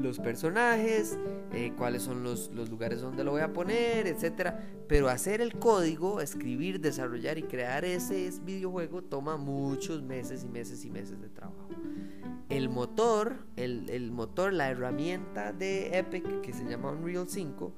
los 0.00 0.18
personajes, 0.18 1.18
eh, 1.52 1.72
cuáles 1.76 2.02
son 2.02 2.22
los, 2.22 2.50
lugares 2.52 3.00
donde 3.00 3.24
lo 3.24 3.32
voy 3.32 3.40
a 3.40 3.52
poner, 3.52 4.06
etcétera. 4.06 4.66
Pero 4.86 5.08
hacer 5.08 5.40
el 5.40 5.58
código, 5.58 6.20
escribir, 6.20 6.80
desarrollar 6.80 7.38
y 7.38 7.42
crear 7.42 7.84
ese 7.84 8.30
videojuego 8.42 9.02
toma 9.02 9.36
muchos 9.36 10.02
meses 10.02 10.44
y 10.44 10.48
meses 10.48 10.84
y 10.84 10.90
meses 10.90 11.20
de 11.20 11.28
trabajo. 11.28 11.68
El 12.48 12.68
motor, 12.68 13.36
el, 13.56 13.88
el 13.90 14.10
motor, 14.10 14.52
la 14.52 14.70
herramienta 14.70 15.52
de 15.52 15.98
Epic 15.98 16.40
que 16.40 16.52
se 16.52 16.64
llama 16.64 16.90
Unreal 16.90 17.28
5, 17.28 17.72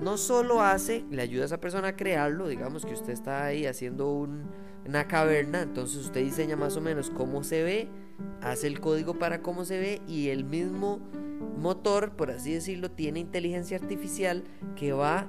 no 0.00 0.16
solo 0.16 0.62
hace, 0.62 1.04
le 1.10 1.22
ayuda 1.22 1.42
a 1.42 1.46
esa 1.46 1.60
persona 1.60 1.88
a 1.88 1.96
crearlo, 1.96 2.48
digamos 2.48 2.84
que 2.84 2.94
usted 2.94 3.12
está 3.12 3.44
ahí 3.44 3.66
haciendo 3.66 4.12
un, 4.12 4.44
una 4.86 5.06
caverna, 5.08 5.62
entonces 5.62 6.06
usted 6.06 6.22
diseña 6.22 6.56
más 6.56 6.76
o 6.76 6.80
menos 6.80 7.10
cómo 7.10 7.42
se 7.42 7.62
ve, 7.62 7.88
hace 8.40 8.66
el 8.66 8.80
código 8.80 9.18
para 9.18 9.42
cómo 9.42 9.64
se 9.64 9.78
ve 9.78 10.02
y 10.06 10.28
el 10.28 10.44
mismo 10.44 11.00
motor, 11.56 12.12
por 12.12 12.30
así 12.30 12.52
decirlo, 12.52 12.90
tiene 12.90 13.20
inteligencia 13.20 13.76
artificial 13.76 14.44
que 14.76 14.92
va 14.92 15.26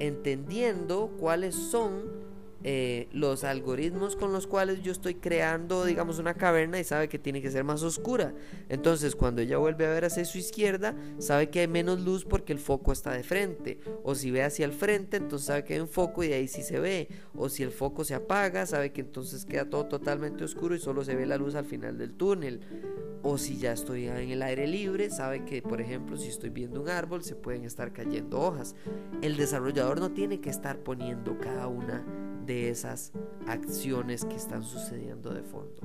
entendiendo 0.00 1.08
cuáles 1.18 1.54
son 1.54 2.27
eh, 2.64 3.08
los 3.12 3.44
algoritmos 3.44 4.16
con 4.16 4.32
los 4.32 4.48
cuales 4.48 4.82
yo 4.82 4.90
estoy 4.90 5.14
creando, 5.14 5.84
digamos, 5.84 6.18
una 6.18 6.34
caverna 6.34 6.80
y 6.80 6.84
sabe 6.84 7.08
que 7.08 7.18
tiene 7.18 7.40
que 7.40 7.50
ser 7.50 7.62
más 7.62 7.82
oscura. 7.82 8.34
Entonces, 8.68 9.14
cuando 9.14 9.40
ella 9.40 9.58
vuelve 9.58 9.86
a 9.86 9.90
ver 9.90 10.04
hacia 10.04 10.24
su 10.24 10.38
izquierda, 10.38 10.96
sabe 11.18 11.50
que 11.50 11.60
hay 11.60 11.68
menos 11.68 12.00
luz 12.00 12.24
porque 12.24 12.52
el 12.52 12.58
foco 12.58 12.92
está 12.92 13.12
de 13.12 13.22
frente. 13.22 13.78
O 14.02 14.14
si 14.14 14.30
ve 14.30 14.42
hacia 14.42 14.64
el 14.64 14.72
frente, 14.72 15.18
entonces 15.18 15.46
sabe 15.46 15.64
que 15.64 15.74
hay 15.74 15.80
un 15.80 15.88
foco 15.88 16.24
y 16.24 16.32
ahí 16.32 16.48
sí 16.48 16.62
se 16.62 16.80
ve. 16.80 17.08
O 17.34 17.48
si 17.48 17.62
el 17.62 17.70
foco 17.70 18.04
se 18.04 18.14
apaga, 18.14 18.66
sabe 18.66 18.92
que 18.92 19.02
entonces 19.02 19.44
queda 19.44 19.70
todo 19.70 19.86
totalmente 19.86 20.42
oscuro 20.42 20.74
y 20.74 20.80
solo 20.80 21.04
se 21.04 21.14
ve 21.14 21.26
la 21.26 21.36
luz 21.36 21.54
al 21.54 21.64
final 21.64 21.96
del 21.96 22.14
túnel. 22.14 22.60
O 23.22 23.38
si 23.38 23.58
ya 23.58 23.72
estoy 23.72 24.06
en 24.06 24.30
el 24.30 24.42
aire 24.42 24.66
libre, 24.66 25.10
sabe 25.10 25.44
que, 25.44 25.60
por 25.62 25.80
ejemplo, 25.80 26.16
si 26.16 26.28
estoy 26.28 26.50
viendo 26.50 26.80
un 26.80 26.88
árbol, 26.88 27.22
se 27.22 27.34
pueden 27.34 27.64
estar 27.64 27.92
cayendo 27.92 28.40
hojas. 28.40 28.74
El 29.22 29.36
desarrollador 29.36 30.00
no 30.00 30.12
tiene 30.12 30.40
que 30.40 30.50
estar 30.50 30.78
poniendo 30.78 31.38
cada 31.38 31.66
una 31.66 32.04
de 32.48 32.70
esas 32.70 33.12
acciones 33.46 34.24
que 34.24 34.34
están 34.34 34.64
sucediendo 34.64 35.32
de 35.32 35.42
fondo. 35.42 35.82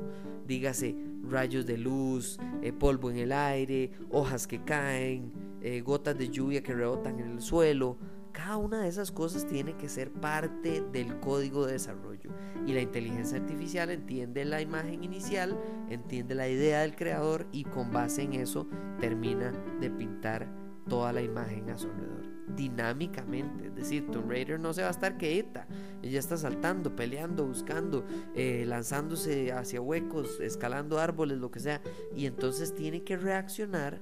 Dígase 0.48 0.96
rayos 1.30 1.66
de 1.66 1.78
luz, 1.78 2.40
eh, 2.62 2.72
polvo 2.72 3.12
en 3.12 3.18
el 3.18 3.32
aire, 3.34 3.92
hojas 4.10 4.48
que 4.48 4.64
caen, 4.64 5.32
eh, 5.62 5.82
gotas 5.82 6.18
de 6.18 6.30
lluvia 6.30 6.64
que 6.64 6.74
rebotan 6.74 7.20
en 7.20 7.32
el 7.32 7.42
suelo. 7.42 7.98
Cada 8.32 8.58
una 8.58 8.82
de 8.82 8.88
esas 8.88 9.12
cosas 9.12 9.46
tiene 9.46 9.76
que 9.76 9.90
ser 9.90 10.10
parte 10.10 10.82
del 10.92 11.20
código 11.20 11.66
de 11.66 11.74
desarrollo. 11.74 12.32
Y 12.66 12.74
la 12.74 12.82
inteligencia 12.82 13.38
artificial 13.38 13.92
entiende 13.92 14.46
la 14.46 14.62
imagen 14.62 15.04
inicial, 15.04 15.60
entiende 15.90 16.34
la 16.34 16.48
idea 16.48 16.82
del 16.82 16.96
creador 16.96 17.46
y 17.52 17.66
con 17.66 17.92
base 17.92 18.24
en 18.24 18.34
eso 18.34 18.68
termina 19.00 19.52
de 19.82 19.92
pintar 19.92 20.48
toda 20.88 21.12
la 21.12 21.22
imagen 21.22 21.70
a 21.70 21.78
su 21.78 21.90
alrededor 21.90 22.33
dinámicamente. 22.48 23.68
Es 23.68 23.76
decir, 23.76 24.10
Tomb 24.12 24.30
Raider 24.30 24.60
no 24.60 24.74
se 24.74 24.82
va 24.82 24.88
a 24.90 24.92
estar 24.92 25.18
quieta. 25.18 25.68
Ella 26.02 26.20
está 26.20 26.38
saltando, 26.38 26.96
peleando, 26.96 27.46
buscando, 27.46 28.06
eh, 28.36 28.66
lanzándose 28.68 29.52
hacia 29.52 29.82
huecos, 29.82 30.40
escalando 30.40 31.00
árboles, 31.00 31.38
lo 31.38 31.52
que 31.52 31.60
sea. 31.60 31.82
Y 32.16 32.26
entonces 32.26 32.76
tiene 32.76 33.04
que 33.04 33.18
reaccionar 33.18 34.02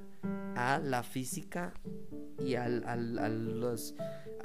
a 0.55 0.79
la 0.79 1.03
física 1.03 1.73
y 2.39 2.55
a 2.55 2.67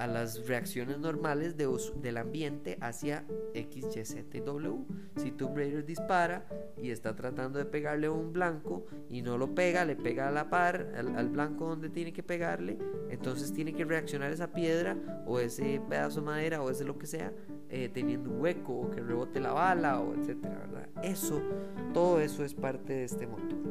las 0.07 0.47
reacciones 0.47 0.99
normales 0.99 1.57
de, 1.57 1.69
del 1.97 2.17
ambiente 2.19 2.77
hacia 2.81 3.25
X, 3.55 3.97
Y, 3.97 4.05
Z 4.05 4.37
y 4.37 4.41
W. 4.41 4.85
Si 5.17 5.31
tu 5.31 5.55
Raider 5.55 5.85
dispara 5.85 6.47
y 6.77 6.91
está 6.91 7.17
tratando 7.17 7.59
de 7.59 7.65
pegarle 7.65 8.09
a 8.09 8.13
un 8.13 8.33
blanco 8.33 8.87
y 9.09 9.23
no 9.23 9.39
lo 9.39 9.55
pega, 9.55 9.85
le 9.85 9.97
pega 9.97 10.29
a 10.29 10.31
la 10.31 10.51
par 10.51 10.93
al, 10.97 11.29
blanco 11.31 11.67
donde 11.69 11.89
tiene 11.89 12.13
que 12.13 12.23
pegarle, 12.23 12.79
entonces 13.09 13.53
tiene 13.53 13.73
que 13.73 13.85
reaccionar 13.85 14.31
esa 14.33 14.53
piedra 14.53 14.97
o 15.27 15.41
ese 15.41 15.81
pedazo 15.89 16.21
de 16.21 16.27
madera 16.27 16.63
o 16.63 16.71
ese 16.71 16.85
lo 16.85 16.99
que 16.99 17.07
sea, 17.07 17.33
eh, 17.71 17.89
teniendo 17.89 18.31
un 18.31 18.41
hueco 18.41 18.75
o 18.75 18.91
que 18.91 19.01
rebote 19.01 19.41
la 19.41 19.53
bala 19.53 20.01
o 20.01 20.15
etcétera. 20.15 20.67
Eso, 21.03 21.43
todo 21.93 22.21
eso 22.21 22.45
es 22.45 22.55
parte 22.55 22.93
de 22.93 23.05
este 23.05 23.27
motor. 23.27 23.66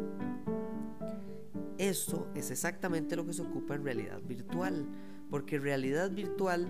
Eso 1.78 2.28
es 2.36 2.52
exactamente 2.52 3.16
lo 3.16 3.26
que 3.26 3.34
se 3.34 3.42
ocupa 3.42 3.76
en 3.76 3.84
realidad 3.84 4.22
virtual 4.22 4.88
porque 5.30 5.60
realidad 5.60 6.12
virtual 6.12 6.68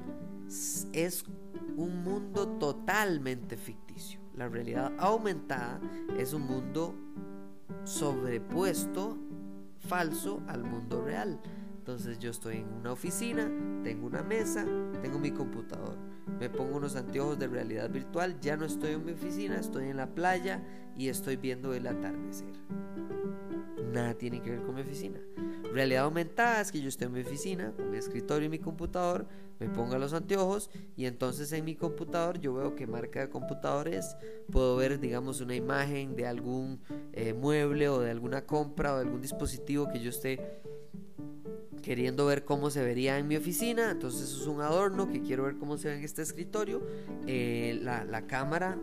es 0.94 1.24
un 1.76 2.04
mundo 2.04 2.48
totalmente 2.58 3.58
ficticio. 3.58 4.20
La 4.36 4.50
realidad 4.50 4.92
aumentada 4.98 5.80
es 6.18 6.34
un 6.34 6.44
mundo 6.44 6.96
sobrepuesto, 7.84 9.18
falso 9.88 10.42
al 10.48 10.64
mundo 10.64 11.04
real. 11.04 11.40
Entonces 11.78 12.18
yo 12.18 12.32
estoy 12.32 12.58
en 12.58 12.74
una 12.74 12.92
oficina, 12.92 13.50
tengo 13.84 14.08
una 14.08 14.24
mesa, 14.24 14.66
tengo 15.02 15.20
mi 15.20 15.32
computador. 15.32 15.98
Me 16.40 16.50
pongo 16.50 16.78
unos 16.78 16.96
anteojos 16.96 17.38
de 17.38 17.48
realidad 17.48 17.90
virtual, 17.90 18.40
ya 18.40 18.58
no 18.58 18.66
estoy 18.66 18.94
en 18.94 19.06
mi 19.06 19.12
oficina, 19.12 19.60
estoy 19.60 19.90
en 19.90 19.98
la 19.98 20.08
playa 20.08 20.64
y 20.98 21.10
estoy 21.10 21.36
viendo 21.36 21.74
el 21.74 21.86
atardecer. 21.86 22.52
Nada 23.92 24.14
tiene 24.14 24.42
que 24.42 24.52
ver 24.52 24.62
con 24.64 24.76
mi 24.76 24.82
oficina. 24.82 25.20
Realidad 25.74 26.06
aumentada 26.06 26.62
es 26.62 26.72
que 26.72 26.82
yo 26.82 26.90
estoy 26.90 27.08
en 27.08 27.14
mi 27.14 27.22
oficina, 27.22 27.74
con 27.76 27.92
mi 27.92 27.98
escritorio 27.98 28.48
y 28.48 28.50
mi 28.50 28.60
computador, 28.60 29.28
me 29.60 29.70
pongo 29.70 29.98
los 29.98 30.14
anteojos 30.14 30.70
y 30.98 31.06
entonces 31.06 31.52
en 31.54 31.64
mi 31.64 31.76
computador 31.76 32.40
yo 32.40 32.54
veo 32.54 32.76
qué 32.76 32.88
marca 32.88 33.22
de 33.22 33.30
computador 33.30 33.88
es, 33.88 34.18
puedo 34.52 34.76
ver 34.76 35.00
digamos 35.00 35.40
una 35.40 35.56
imagen 35.56 36.16
de 36.16 36.28
algún 36.28 36.82
eh, 37.14 37.34
mueble 37.34 37.88
o 37.88 38.00
de 38.00 38.12
alguna 38.12 38.46
compra 38.46 38.94
o 38.94 38.98
de 38.98 39.06
algún 39.06 39.22
dispositivo 39.22 39.88
que 39.90 40.02
yo 40.02 40.10
esté 40.10 40.62
queriendo 41.86 42.26
ver 42.26 42.44
cómo 42.46 42.72
se 42.72 42.84
vería 42.84 43.20
en 43.20 43.28
mi 43.28 43.38
oficina. 43.38 43.92
Entonces 43.92 44.24
eso 44.24 44.42
es 44.42 44.48
un 44.48 44.60
adorno 44.60 45.08
que 45.08 45.22
quiero 45.22 45.44
ver 45.44 45.58
cómo 45.58 45.78
se 45.78 45.90
ve 45.90 45.98
en 45.98 46.04
este 46.04 46.24
escritorio. 46.24 46.82
Eh, 47.28 47.80
la, 47.82 48.26
cámara 48.26 48.78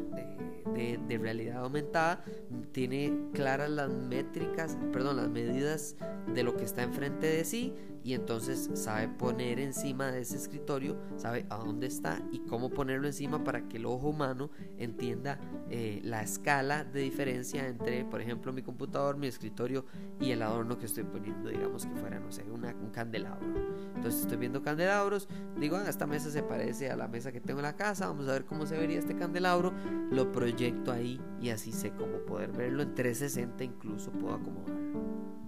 de, 0.74 1.18
realidad 1.18 1.58
aumentada 1.58 2.24
tiene 2.72 3.12
claras 3.32 3.70
las 3.70 3.90
métricas, 3.90 4.76
perdón, 4.92 5.16
las 5.16 5.28
medidas 5.28 5.96
de 6.34 6.42
lo 6.42 6.56
que 6.56 6.64
está 6.64 6.82
enfrente 6.82 7.26
de 7.26 7.44
sí 7.44 7.74
y 8.04 8.14
entonces 8.14 8.70
sabe 8.74 9.08
poner 9.08 9.60
encima 9.60 10.10
de 10.10 10.20
ese 10.20 10.36
escritorio, 10.36 10.96
sabe 11.16 11.46
a 11.50 11.56
dónde 11.56 11.86
está 11.86 12.22
y 12.30 12.40
cómo 12.40 12.70
ponerlo 12.70 13.06
encima 13.06 13.44
para 13.44 13.68
que 13.68 13.76
el 13.76 13.86
ojo 13.86 14.08
humano 14.08 14.50
entienda 14.78 15.38
eh, 15.70 16.00
la 16.04 16.22
escala 16.22 16.84
de 16.84 17.00
diferencia 17.00 17.66
entre, 17.66 18.04
por 18.04 18.20
ejemplo, 18.20 18.52
mi 18.52 18.62
computador, 18.62 19.16
mi 19.16 19.26
escritorio 19.26 19.84
y 20.20 20.30
el 20.30 20.42
adorno 20.42 20.78
que 20.78 20.86
estoy 20.86 21.04
poniendo, 21.04 21.48
digamos 21.50 21.86
que 21.86 21.94
fuera, 21.94 22.18
no 22.18 22.32
sé, 22.32 22.44
un 22.50 22.90
candelabro. 22.90 23.46
Entonces 23.94 24.22
estoy 24.22 24.38
viendo 24.38 24.62
candelabros, 24.62 25.28
digo, 25.58 25.76
ah, 25.76 25.88
esta 25.88 26.06
mesa 26.06 26.30
se 26.30 26.42
parece 26.42 26.90
a 26.90 26.96
la 26.96 27.08
mesa 27.08 27.32
que 27.32 27.40
tengo 27.40 27.60
en 27.60 27.64
la 27.64 27.76
casa, 27.76 28.06
vamos 28.06 28.28
a 28.28 28.32
ver 28.32 28.44
cómo 28.44 28.66
se 28.66 28.76
vería 28.76 28.98
este 28.98 29.16
candelabro, 29.16 29.72
lo 30.10 30.32
proyecto 30.32 30.92
ahí 30.92 31.20
y 31.40 31.50
así 31.50 31.72
sé 31.72 31.92
cómo 31.92 32.18
poder 32.26 32.52
verlo 32.52 32.82
en 32.82 32.94
360, 32.94 33.64
incluso 33.64 34.10
puedo 34.12 34.34
acomodarlo. 34.34 35.41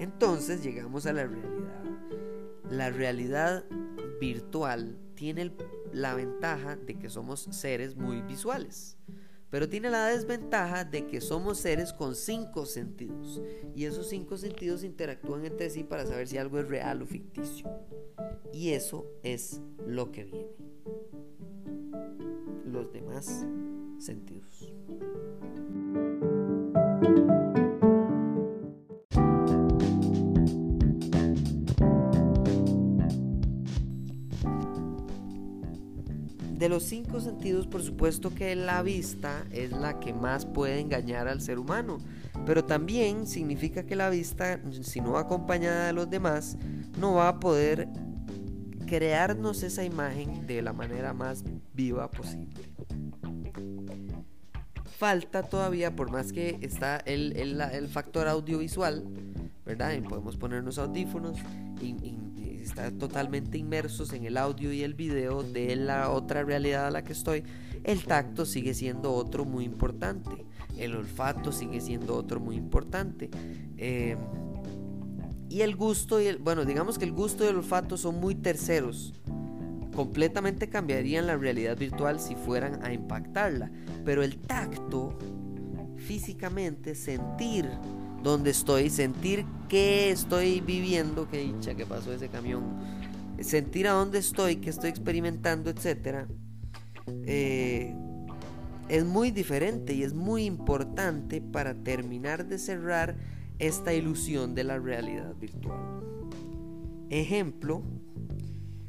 Entonces 0.00 0.62
llegamos 0.62 1.04
a 1.04 1.12
la 1.12 1.26
realidad. 1.26 1.84
La 2.70 2.88
realidad 2.88 3.66
virtual 4.18 4.98
tiene 5.14 5.52
la 5.92 6.14
ventaja 6.14 6.76
de 6.76 6.98
que 6.98 7.10
somos 7.10 7.46
seres 7.50 7.96
muy 7.96 8.22
visuales, 8.22 8.96
pero 9.50 9.68
tiene 9.68 9.90
la 9.90 10.06
desventaja 10.06 10.86
de 10.86 11.06
que 11.06 11.20
somos 11.20 11.58
seres 11.58 11.92
con 11.92 12.14
cinco 12.14 12.64
sentidos 12.64 13.42
y 13.74 13.84
esos 13.84 14.08
cinco 14.08 14.38
sentidos 14.38 14.84
interactúan 14.84 15.44
entre 15.44 15.68
sí 15.68 15.84
para 15.84 16.06
saber 16.06 16.26
si 16.26 16.38
algo 16.38 16.58
es 16.58 16.66
real 16.66 17.02
o 17.02 17.06
ficticio. 17.06 17.70
Y 18.54 18.70
eso 18.70 19.06
es 19.22 19.60
lo 19.86 20.10
que 20.12 20.24
viene. 20.24 20.56
Los 22.64 22.90
demás 22.90 23.44
sentidos. 23.98 24.69
Los 36.70 36.84
cinco 36.84 37.20
sentidos, 37.20 37.66
por 37.66 37.82
supuesto 37.82 38.32
que 38.34 38.54
la 38.54 38.82
vista 38.82 39.44
es 39.50 39.72
la 39.72 40.00
que 40.00 40.14
más 40.14 40.46
puede 40.46 40.80
engañar 40.80 41.28
al 41.28 41.42
ser 41.42 41.58
humano, 41.58 41.98
pero 42.46 42.64
también 42.64 43.26
significa 43.26 43.84
que 43.84 43.96
la 43.96 44.08
vista, 44.08 44.60
si 44.82 45.00
no 45.00 45.18
acompañada 45.18 45.88
de 45.88 45.92
los 45.92 46.08
demás, 46.08 46.56
no 46.98 47.14
va 47.14 47.28
a 47.28 47.40
poder 47.40 47.88
crearnos 48.86 49.62
esa 49.62 49.84
imagen 49.84 50.46
de 50.46 50.62
la 50.62 50.72
manera 50.72 51.12
más 51.12 51.44
viva 51.74 52.10
posible. 52.10 52.70
Falta 54.96 55.42
todavía, 55.42 55.96
por 55.96 56.10
más 56.10 56.32
que 56.32 56.58
está 56.60 56.98
el, 56.98 57.32
el, 57.36 57.88
factor 57.88 58.28
audiovisual, 58.28 59.04
¿verdad? 59.66 59.92
Podemos 60.08 60.36
ponernos 60.36 60.78
audífonos 60.78 61.36
y 61.80 62.16
estar 62.70 62.92
totalmente 62.92 63.58
inmersos 63.58 64.12
en 64.12 64.24
el 64.24 64.36
audio 64.36 64.72
y 64.72 64.82
el 64.82 64.94
video 64.94 65.42
de 65.42 65.74
la 65.76 66.10
otra 66.10 66.44
realidad 66.44 66.86
a 66.86 66.90
la 66.90 67.02
que 67.02 67.12
estoy, 67.12 67.42
el 67.82 68.04
tacto 68.04 68.46
sigue 68.46 68.74
siendo 68.74 69.12
otro 69.12 69.44
muy 69.44 69.64
importante, 69.64 70.46
el 70.78 70.94
olfato 70.94 71.50
sigue 71.52 71.80
siendo 71.80 72.14
otro 72.14 72.38
muy 72.38 72.56
importante. 72.56 73.28
Eh, 73.76 74.16
y 75.48 75.62
el 75.62 75.74
gusto 75.74 76.20
y 76.20 76.32
bueno, 76.36 76.64
digamos 76.64 76.96
que 76.96 77.04
el 77.04 77.12
gusto 77.12 77.44
y 77.44 77.48
el 77.48 77.56
olfato 77.56 77.96
son 77.96 78.20
muy 78.20 78.36
terceros. 78.36 79.14
Completamente 79.94 80.68
cambiarían 80.68 81.26
la 81.26 81.36
realidad 81.36 81.76
virtual 81.76 82.20
si 82.20 82.36
fueran 82.36 82.84
a 82.84 82.92
impactarla. 82.92 83.68
Pero 84.04 84.22
el 84.22 84.38
tacto, 84.38 85.18
físicamente, 85.96 86.94
sentir 86.94 87.68
donde 88.22 88.50
estoy, 88.50 88.90
sentir 88.90 89.46
qué 89.68 90.10
estoy 90.10 90.60
viviendo, 90.60 91.28
qué 91.28 91.38
dicha 91.38 91.74
que 91.74 91.86
pasó 91.86 92.12
ese 92.12 92.28
camión, 92.28 92.62
sentir 93.40 93.88
a 93.88 93.92
dónde 93.92 94.18
estoy, 94.18 94.56
qué 94.56 94.70
estoy 94.70 94.90
experimentando, 94.90 95.70
etcétera, 95.70 96.28
eh, 97.26 97.94
es 98.88 99.04
muy 99.04 99.30
diferente 99.30 99.94
y 99.94 100.02
es 100.02 100.12
muy 100.12 100.44
importante 100.44 101.40
para 101.40 101.74
terminar 101.74 102.46
de 102.46 102.58
cerrar 102.58 103.16
esta 103.58 103.94
ilusión 103.94 104.54
de 104.54 104.64
la 104.64 104.78
realidad 104.78 105.34
virtual. 105.36 106.02
Ejemplo, 107.08 107.82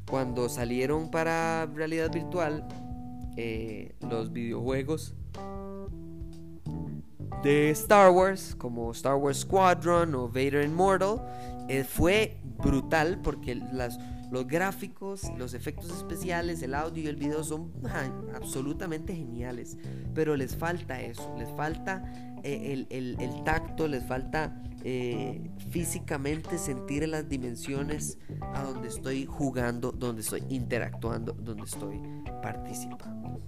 cuando 0.10 0.50
salieron 0.50 1.12
para 1.12 1.66
realidad 1.68 2.12
virtual 2.12 2.68
eh, 3.38 3.96
los 4.02 4.34
videojuegos 4.34 5.16
de 7.44 7.72
Star 7.72 8.12
Wars, 8.12 8.56
como 8.58 8.92
Star 8.92 9.16
Wars 9.16 9.40
Squadron 9.40 10.14
o 10.16 10.28
Vader 10.28 10.64
Immortal, 10.64 11.22
eh, 11.70 11.84
fue 11.84 12.38
brutal 12.58 13.20
porque 13.24 13.56
los 13.56 14.48
gráficos, 14.48 15.32
los 15.38 15.54
efectos 15.54 15.90
especiales, 15.92 16.62
el 16.62 16.74
audio 16.74 17.04
y 17.04 17.08
el 17.08 17.16
video 17.16 17.44
son 17.44 17.72
absolutamente 18.36 19.16
geniales. 19.16 19.78
Pero 20.14 20.36
les 20.36 20.56
falta 20.56 21.02
eso, 21.02 21.34
les 21.38 21.50
falta 21.56 22.04
eh, 22.44 22.86
el, 22.90 23.44
tacto, 23.44 23.88
les 23.88 24.04
falta 24.04 24.62
eh, 24.84 25.52
físicamente 25.70 26.58
sentir 26.58 27.08
las 27.08 27.28
dimensiones 27.30 28.18
a 28.54 28.64
donde 28.64 28.88
estoy 28.88 29.26
jugando, 29.26 29.92
donde 29.92 30.22
estoy 30.22 30.44
interactuando, 30.50 31.34
donde 31.34 31.64
estoy 31.64 32.02
participando 32.42 33.42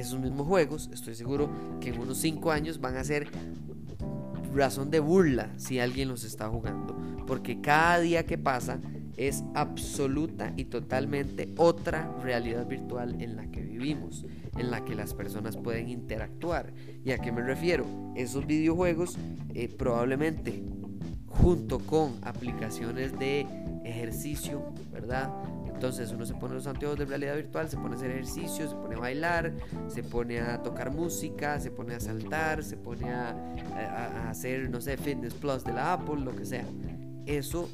esos 0.00 0.20
mismos 0.20 0.46
juegos, 0.46 0.90
estoy 0.92 1.14
seguro 1.14 1.50
que 1.80 1.88
en 1.88 2.00
unos 2.00 2.18
5 2.18 2.50
años 2.50 2.80
van 2.80 2.96
a 2.96 3.04
ser 3.04 3.28
razón 4.54 4.90
de 4.90 5.00
burla 5.00 5.50
si 5.56 5.80
alguien 5.80 6.08
los 6.08 6.24
está 6.24 6.48
jugando. 6.48 6.96
Porque 7.26 7.60
cada 7.60 8.00
día 8.00 8.26
que 8.26 8.38
pasa 8.38 8.80
es 9.16 9.44
absoluta 9.54 10.52
y 10.56 10.66
totalmente 10.66 11.52
otra 11.56 12.12
realidad 12.22 12.66
virtual 12.66 13.20
en 13.20 13.36
la 13.36 13.50
que 13.50 13.62
vivimos, 13.62 14.26
en 14.58 14.70
la 14.70 14.84
que 14.84 14.94
las 14.94 15.14
personas 15.14 15.56
pueden 15.56 15.88
interactuar. 15.88 16.72
¿Y 17.04 17.12
a 17.12 17.18
qué 17.18 17.32
me 17.32 17.42
refiero? 17.42 17.84
Esos 18.14 18.46
videojuegos 18.46 19.16
eh, 19.54 19.68
probablemente 19.68 20.62
junto 21.28 21.78
con 21.80 22.14
aplicaciones 22.22 23.18
de 23.18 23.46
ejercicio, 23.84 24.72
¿verdad? 24.92 25.30
Entonces 25.72 26.10
uno 26.10 26.24
se 26.24 26.34
pone 26.34 26.54
los 26.54 26.66
anteojos 26.66 26.98
de 26.98 27.04
realidad 27.04 27.36
virtual, 27.36 27.68
se 27.68 27.76
pone 27.76 27.94
a 27.94 27.98
hacer 27.98 28.10
ejercicio, 28.10 28.68
se 28.68 28.74
pone 28.74 28.94
a 28.96 28.98
bailar, 28.98 29.52
se 29.88 30.02
pone 30.02 30.40
a 30.40 30.62
tocar 30.62 30.90
música, 30.90 31.60
se 31.60 31.70
pone 31.70 31.94
a 31.94 32.00
saltar, 32.00 32.64
se 32.64 32.78
pone 32.78 33.10
a, 33.10 34.30
hacer, 34.30 34.70
no 34.70 34.80
sé, 34.80 34.96
Fitness 34.96 35.34
Plus 35.34 35.64
de 35.64 35.74
la 35.74 35.92
Apple, 35.92 36.20
lo 36.24 36.34
que 36.34 36.46
sea. 36.46 36.64
Eso 37.26 37.68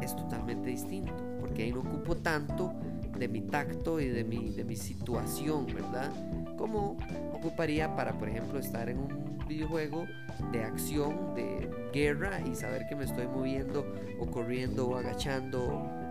es 0.00 0.14
totalmente 0.14 0.70
distinto, 0.70 1.12
porque 1.40 1.64
ahí 1.64 1.72
no 1.72 1.80
ocupo 1.80 2.16
tanto 2.16 2.72
de 3.18 3.28
mi 3.28 3.40
tacto 3.42 4.00
y 4.00 4.08
de 4.08 4.24
mi, 4.24 4.50
de 4.50 4.64
mi 4.64 4.76
situación, 4.76 5.66
¿verdad? 5.66 6.10
Como 6.56 6.96
ocuparía 7.32 7.94
para, 7.94 8.12
por 8.18 8.28
ejemplo, 8.28 8.58
estar 8.58 8.88
en 8.88 8.98
un 8.98 9.38
videojuego 9.46 10.06
de 10.50 10.64
acción, 10.64 11.34
de 11.34 11.70
guerra 11.92 12.40
y 12.40 12.54
saber 12.54 12.86
que 12.88 12.96
me 12.96 13.04
estoy 13.04 13.26
moviendo 13.26 13.84
o 14.18 14.26
corriendo 14.26 14.88
o 14.88 14.96
agachando 14.96 15.62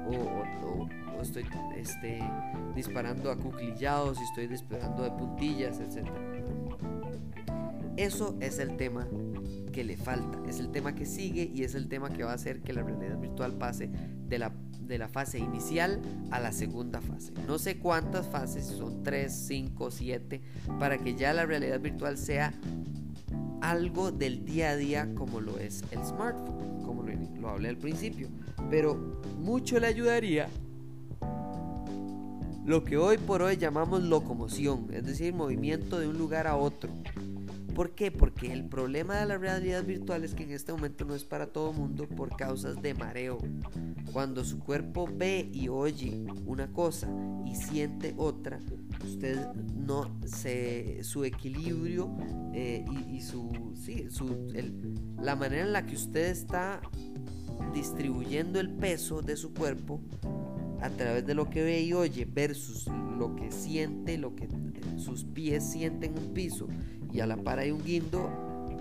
o, 0.08 0.88
estoy 1.22 1.46
este, 1.78 2.20
disparando 2.74 3.30
a 3.30 3.38
cuclillados 3.38 4.20
y 4.20 4.24
estoy 4.24 4.48
disparando 4.48 5.04
de 5.04 5.12
puntillas, 5.12 5.80
etc. 5.80 6.08
Eso 7.96 8.36
es 8.40 8.58
el 8.58 8.76
tema 8.76 9.08
que 9.72 9.84
le 9.84 9.98
falta, 9.98 10.40
es 10.48 10.60
el 10.60 10.72
tema 10.72 10.96
que 10.96 11.06
sigue 11.06 11.50
y 11.54 11.64
es 11.64 11.76
el 11.76 11.88
tema 11.88 12.10
que 12.10 12.24
va 12.24 12.32
a 12.32 12.36
hacer 12.36 12.62
que 12.62 12.74
la 12.74 12.84
realidad 12.84 13.18
virtual 13.18 13.54
pase 13.54 13.90
de 14.28 14.40
la, 14.40 14.52
de 14.82 14.98
la 14.98 15.08
fase 15.08 15.40
inicial 15.40 16.02
a 16.32 16.40
la 16.40 16.52
segunda 16.52 17.02
fase. 17.02 17.34
No 17.48 17.58
sé 17.58 17.78
cuántas 17.78 18.28
fases, 18.28 18.66
son 18.66 19.04
3, 19.04 19.32
5, 19.34 19.92
7, 19.92 20.42
para 20.80 20.98
que 20.98 21.16
ya 21.16 21.34
la 21.34 21.46
realidad 21.46 21.80
virtual 21.80 22.18
sea 22.18 22.54
algo 23.62 24.12
del 24.12 24.44
día 24.44 24.72
a 24.72 24.76
día 24.76 25.14
como 25.16 25.40
lo 25.40 25.58
es 25.60 25.84
el 25.92 26.04
smartphone, 26.04 26.84
como 26.84 27.04
lo, 27.04 27.14
lo 27.40 27.50
hablé 27.50 27.70
al 27.70 27.78
principio. 27.78 28.28
Pero 28.70 29.22
mucho 29.40 29.80
le 29.80 29.88
ayudaría 29.88 30.48
lo 32.66 32.84
que 32.84 32.98
hoy 32.98 33.18
por 33.18 33.42
hoy 33.42 33.58
llamamos 33.58 34.04
locomoción, 34.04 34.88
es 34.94 35.06
decir, 35.06 35.34
movimiento 35.34 36.00
de 36.00 36.08
un 36.08 36.18
lugar 36.18 36.48
a 36.48 36.56
otro. 36.56 36.92
¿Por 37.76 37.92
qué? 37.92 38.12
Porque 38.12 38.52
el 38.52 38.66
problema 38.66 39.18
de 39.18 39.26
la 39.26 39.38
realidad 39.38 39.84
virtual 39.84 40.24
es 40.24 40.34
que 40.34 40.44
en 40.44 40.52
este 40.52 40.72
momento 40.72 41.06
no 41.06 41.16
es 41.16 41.24
para 41.24 41.48
todo 41.48 41.72
mundo 41.74 42.08
por 42.08 42.36
causas 42.36 42.82
de 42.82 42.94
mareo. 42.94 43.38
Cuando 44.12 44.44
su 44.44 44.60
cuerpo 44.60 45.10
ve 45.12 45.50
y 45.54 45.70
oye 45.70 46.26
una 46.46 46.72
cosa 46.72 47.10
y 47.46 47.56
siente 47.56 48.14
otra, 48.18 48.60
usted 49.04 49.48
no 49.76 50.20
se 50.26 51.04
su 51.04 51.24
equilibrio 51.24 52.10
eh, 52.54 52.86
y, 53.10 53.22
su, 53.22 53.74
sí, 53.76 54.08
su 54.10 54.48
la 55.22 55.36
manera 55.36 55.64
en 55.64 55.74
la 55.74 55.86
que 55.86 55.96
usted 55.96 56.30
está 56.30 56.82
distribuyendo 57.74 58.60
el 58.60 58.70
peso 58.70 59.22
de 59.22 59.38
su 59.38 59.54
cuerpo 59.54 60.02
a 60.82 60.90
través 60.90 61.26
de 61.26 61.36
lo 61.36 61.50
que 61.50 61.64
ve 61.64 61.82
y 61.82 61.94
oye 61.94 62.26
versus 62.26 62.88
lo 63.18 63.36
que 63.36 63.52
siente, 63.52 64.18
lo 64.18 64.36
que 64.36 64.50
sus 64.98 65.24
pies 65.24 65.64
sienten 65.64 66.18
un 66.18 66.34
piso 66.34 66.68
y 67.14 67.20
a 67.20 67.26
la 67.26 67.38
par 67.38 67.60
hay 67.60 67.72
un 67.72 67.84
guindo, 67.84 68.30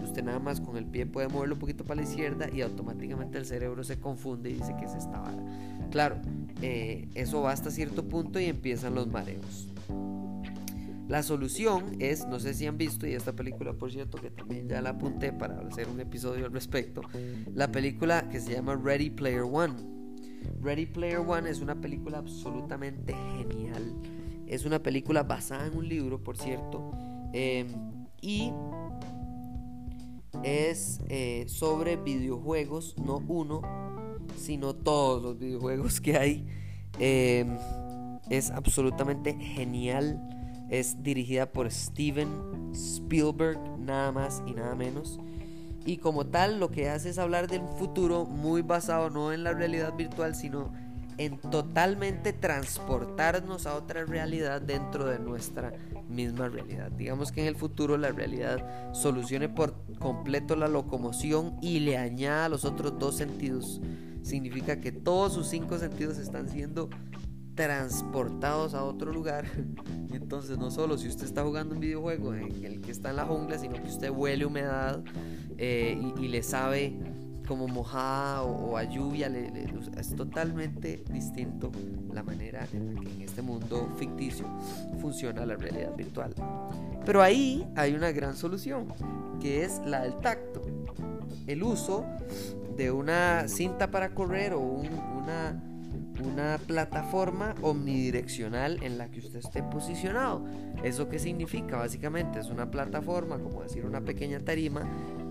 usted 0.02 0.22
nada 0.22 0.38
más 0.38 0.60
con 0.60 0.76
el 0.76 0.86
pie 0.86 1.06
puede 1.06 1.28
moverlo 1.28 1.54
un 1.54 1.60
poquito 1.60 1.84
para 1.84 2.02
la 2.02 2.08
izquierda 2.08 2.48
y 2.52 2.62
automáticamente 2.62 3.38
el 3.38 3.46
cerebro 3.46 3.84
se 3.84 3.98
confunde 3.98 4.50
y 4.50 4.54
dice 4.54 4.74
que 4.78 4.84
es 4.84 4.94
esta 4.94 5.20
vara. 5.20 5.42
Claro, 5.90 6.16
eh, 6.62 7.08
eso 7.14 7.42
va 7.42 7.52
hasta 7.52 7.70
cierto 7.70 8.08
punto 8.08 8.40
y 8.40 8.46
empiezan 8.46 8.94
los 8.94 9.06
mareos. 9.06 9.68
La 11.08 11.24
solución 11.24 11.96
es, 11.98 12.26
no 12.28 12.38
sé 12.38 12.54
si 12.54 12.66
han 12.66 12.78
visto, 12.78 13.04
y 13.04 13.14
esta 13.14 13.32
película 13.32 13.72
por 13.72 13.90
cierto 13.90 14.18
que 14.18 14.30
también 14.30 14.68
ya 14.68 14.80
la 14.80 14.90
apunté 14.90 15.32
para 15.32 15.58
hacer 15.60 15.88
un 15.88 15.98
episodio 15.98 16.46
al 16.46 16.52
respecto, 16.52 17.02
la 17.52 17.72
película 17.72 18.28
que 18.28 18.40
se 18.40 18.52
llama 18.52 18.76
Ready 18.76 19.10
Player 19.10 19.42
One. 19.42 19.74
Ready 20.62 20.86
Player 20.86 21.18
One 21.18 21.50
es 21.50 21.60
una 21.60 21.80
película 21.80 22.18
absolutamente 22.18 23.14
genial. 23.36 23.92
Es 24.46 24.64
una 24.64 24.82
película 24.82 25.22
basada 25.22 25.66
en 25.66 25.76
un 25.76 25.88
libro, 25.88 26.22
por 26.22 26.36
cierto. 26.36 26.92
Eh, 27.32 27.66
y 28.20 28.52
es 30.42 31.00
eh, 31.08 31.44
sobre 31.48 31.96
videojuegos, 31.96 32.94
no 32.98 33.22
uno, 33.28 33.62
sino 34.36 34.74
todos 34.74 35.22
los 35.22 35.38
videojuegos 35.38 36.00
que 36.00 36.16
hay. 36.16 36.46
Em, 36.98 37.56
es 38.28 38.50
absolutamente 38.50 39.34
genial. 39.34 40.20
Es 40.70 41.02
dirigida 41.02 41.50
por 41.50 41.70
Steven 41.70 42.70
Spielberg, 42.72 43.58
nada 43.78 44.12
más 44.12 44.42
y 44.46 44.52
nada 44.52 44.74
menos. 44.74 45.18
Y 45.84 45.96
como 45.96 46.26
tal, 46.26 46.60
lo 46.60 46.70
que 46.70 46.88
hace 46.88 47.10
es 47.10 47.18
hablar 47.18 47.48
de 47.48 47.58
un 47.58 47.68
futuro 47.76 48.24
muy 48.24 48.62
basado 48.62 49.10
no 49.10 49.32
en 49.32 49.42
la 49.42 49.52
realidad 49.52 49.96
virtual, 49.96 50.34
sino 50.34 50.72
en 51.18 51.38
totalmente 51.38 52.32
transportarnos 52.32 53.66
a 53.66 53.74
otra 53.74 54.04
realidad 54.04 54.60
dentro 54.60 55.06
de 55.06 55.18
nuestra 55.18 55.72
misma 56.08 56.48
realidad. 56.48 56.90
Digamos 56.92 57.32
que 57.32 57.42
en 57.42 57.46
el 57.46 57.56
futuro 57.56 57.96
la 57.96 58.10
realidad 58.10 58.92
solucione 58.92 59.48
por 59.48 59.74
completo 59.98 60.56
la 60.56 60.68
locomoción 60.68 61.56
y 61.62 61.80
le 61.80 61.96
añada 61.96 62.48
los 62.48 62.64
otros 62.64 62.98
dos 62.98 63.16
sentidos. 63.16 63.80
Significa 64.22 64.80
que 64.80 64.92
todos 64.92 65.34
sus 65.34 65.48
cinco 65.48 65.78
sentidos 65.78 66.18
están 66.18 66.48
siendo 66.48 66.90
transportados 67.54 68.74
a 68.74 68.84
otro 68.84 69.12
lugar. 69.12 69.44
Entonces 70.12 70.58
no 70.58 70.70
solo 70.70 70.98
si 70.98 71.08
usted 71.08 71.24
está 71.24 71.44
jugando 71.44 71.74
un 71.74 71.80
videojuego 71.80 72.34
en 72.34 72.64
el 72.64 72.80
que 72.80 72.90
está 72.90 73.10
en 73.10 73.16
la 73.16 73.26
jungla, 73.26 73.58
sino 73.58 73.74
que 73.74 73.88
usted 73.88 74.10
huele 74.10 74.46
humedad 74.46 75.02
eh, 75.58 76.00
y 76.18 76.28
le 76.28 76.42
sabe 76.42 76.98
como 77.50 77.66
mojada 77.66 78.44
o, 78.44 78.76
a 78.76 78.84
lluvia, 78.84 79.26
es 79.26 80.14
totalmente 80.14 81.02
distinto 81.10 81.72
la 82.14 82.22
manera 82.22 82.64
en 82.72 82.94
la 82.94 83.00
que 83.00 83.10
en 83.10 83.22
este 83.22 83.42
mundo 83.42 83.92
ficticio 83.98 84.46
funciona 85.00 85.44
la 85.44 85.56
realidad 85.56 85.92
virtual. 85.96 86.32
Pero 87.04 87.20
ahí 87.20 87.66
hay 87.74 87.94
una 87.94 88.12
gran 88.12 88.36
solución, 88.36 88.94
que 89.40 89.64
es 89.64 89.80
la 89.84 90.02
del 90.02 90.14
tacto. 90.20 90.62
El 91.48 91.64
uso 91.64 92.06
de 92.76 92.92
una 92.92 93.48
cinta 93.48 93.90
para 93.90 94.14
correr 94.14 94.52
o 94.52 94.60
una, 94.60 95.60
una 96.24 96.56
plataforma 96.68 97.56
omnidireccional 97.62 98.80
en 98.84 98.96
la 98.96 99.10
que 99.10 99.18
usted 99.18 99.40
esté 99.40 99.64
posicionado. 99.64 100.44
¿Eso 100.84 101.08
qué 101.08 101.18
significa? 101.18 101.78
Básicamente 101.78 102.38
es 102.38 102.46
una 102.46 102.70
plataforma, 102.70 103.40
como 103.40 103.64
decir 103.64 103.84
una 103.84 104.02
pequeña 104.02 104.38
tarima, 104.38 104.82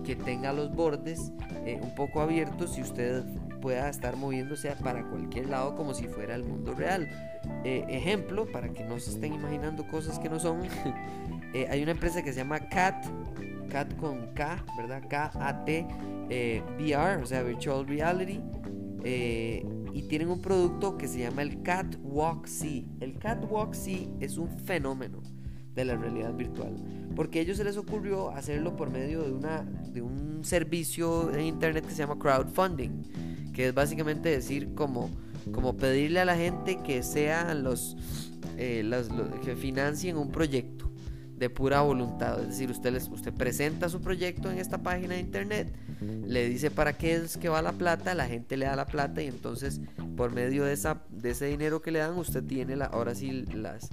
que 0.04 0.16
tenga 0.16 0.52
los 0.52 0.74
bordes 0.74 1.32
eh, 1.64 1.78
un 1.82 1.94
poco 1.94 2.20
abiertos 2.20 2.78
y 2.78 2.82
usted 2.82 3.24
pueda 3.60 3.88
estar 3.88 4.16
moviéndose 4.16 4.70
para 4.82 5.04
cualquier 5.08 5.48
lado 5.48 5.76
como 5.76 5.94
si 5.94 6.06
fuera 6.06 6.34
el 6.34 6.44
mundo 6.44 6.74
real. 6.74 7.08
Eh, 7.64 7.84
ejemplo, 7.88 8.50
para 8.50 8.70
que 8.70 8.84
no 8.84 8.98
se 8.98 9.10
estén 9.10 9.34
imaginando 9.34 9.86
cosas 9.88 10.18
que 10.18 10.28
no 10.28 10.40
son, 10.40 10.62
eh, 11.54 11.66
hay 11.70 11.82
una 11.82 11.92
empresa 11.92 12.22
que 12.22 12.32
se 12.32 12.38
llama 12.38 12.60
CAT, 12.68 13.06
CAT 13.70 13.96
con 13.96 14.28
K, 14.34 14.64
¿verdad? 14.76 15.02
K-A-T, 15.08 15.86
VR, 16.78 17.22
o 17.22 17.26
sea, 17.26 17.42
Virtual 17.42 17.86
Reality. 17.86 18.40
y 19.04 20.02
tienen 20.08 20.30
un 20.30 20.40
producto 20.40 20.96
que 20.96 21.06
se 21.08 21.18
llama 21.20 21.42
el 21.42 21.62
Catwalk 21.62 22.46
C. 22.46 22.86
El 23.00 23.18
Catwalk 23.18 23.74
C 23.74 24.08
es 24.20 24.38
un 24.38 24.48
fenómeno 24.48 25.20
de 25.80 25.86
la 25.86 25.96
realidad 25.96 26.32
virtual. 26.34 26.74
Porque 27.16 27.40
a 27.40 27.42
ellos 27.42 27.56
se 27.56 27.64
les 27.64 27.76
ocurrió 27.76 28.30
hacerlo 28.30 28.76
por 28.76 28.90
medio 28.90 29.22
de, 29.22 29.32
una, 29.32 29.62
de 29.92 30.00
un 30.00 30.44
servicio 30.44 31.32
en 31.34 31.42
internet 31.42 31.84
que 31.84 31.92
se 31.92 31.98
llama 31.98 32.18
crowdfunding, 32.18 33.52
que 33.52 33.68
es 33.68 33.74
básicamente 33.74 34.28
decir 34.28 34.74
como, 34.74 35.10
como 35.52 35.76
pedirle 35.76 36.20
a 36.20 36.24
la 36.24 36.36
gente 36.36 36.78
que 36.84 37.02
sean 37.02 37.64
los, 37.64 37.96
eh, 38.56 38.82
los 38.84 39.08
que 39.44 39.56
financien 39.56 40.16
un 40.16 40.30
proyecto 40.30 40.79
de 41.40 41.48
pura 41.48 41.80
voluntad. 41.80 42.38
Es 42.38 42.48
decir, 42.48 42.70
usted, 42.70 42.92
les, 42.92 43.08
usted 43.08 43.32
presenta 43.32 43.88
su 43.88 44.02
proyecto 44.02 44.50
en 44.50 44.58
esta 44.58 44.78
página 44.78 45.14
de 45.14 45.20
internet, 45.20 45.74
le 46.00 46.46
dice 46.46 46.70
para 46.70 46.92
qué 46.92 47.14
es 47.14 47.38
que 47.38 47.48
va 47.48 47.62
la 47.62 47.72
plata, 47.72 48.14
la 48.14 48.26
gente 48.26 48.58
le 48.58 48.66
da 48.66 48.76
la 48.76 48.84
plata 48.84 49.22
y 49.22 49.28
entonces 49.28 49.80
por 50.16 50.32
medio 50.32 50.64
de, 50.64 50.74
esa, 50.74 51.02
de 51.08 51.30
ese 51.30 51.46
dinero 51.46 51.80
que 51.80 51.92
le 51.92 52.00
dan, 52.00 52.16
usted 52.18 52.44
tiene 52.44 52.76
la, 52.76 52.84
ahora 52.84 53.14
sí 53.14 53.46
las, 53.54 53.88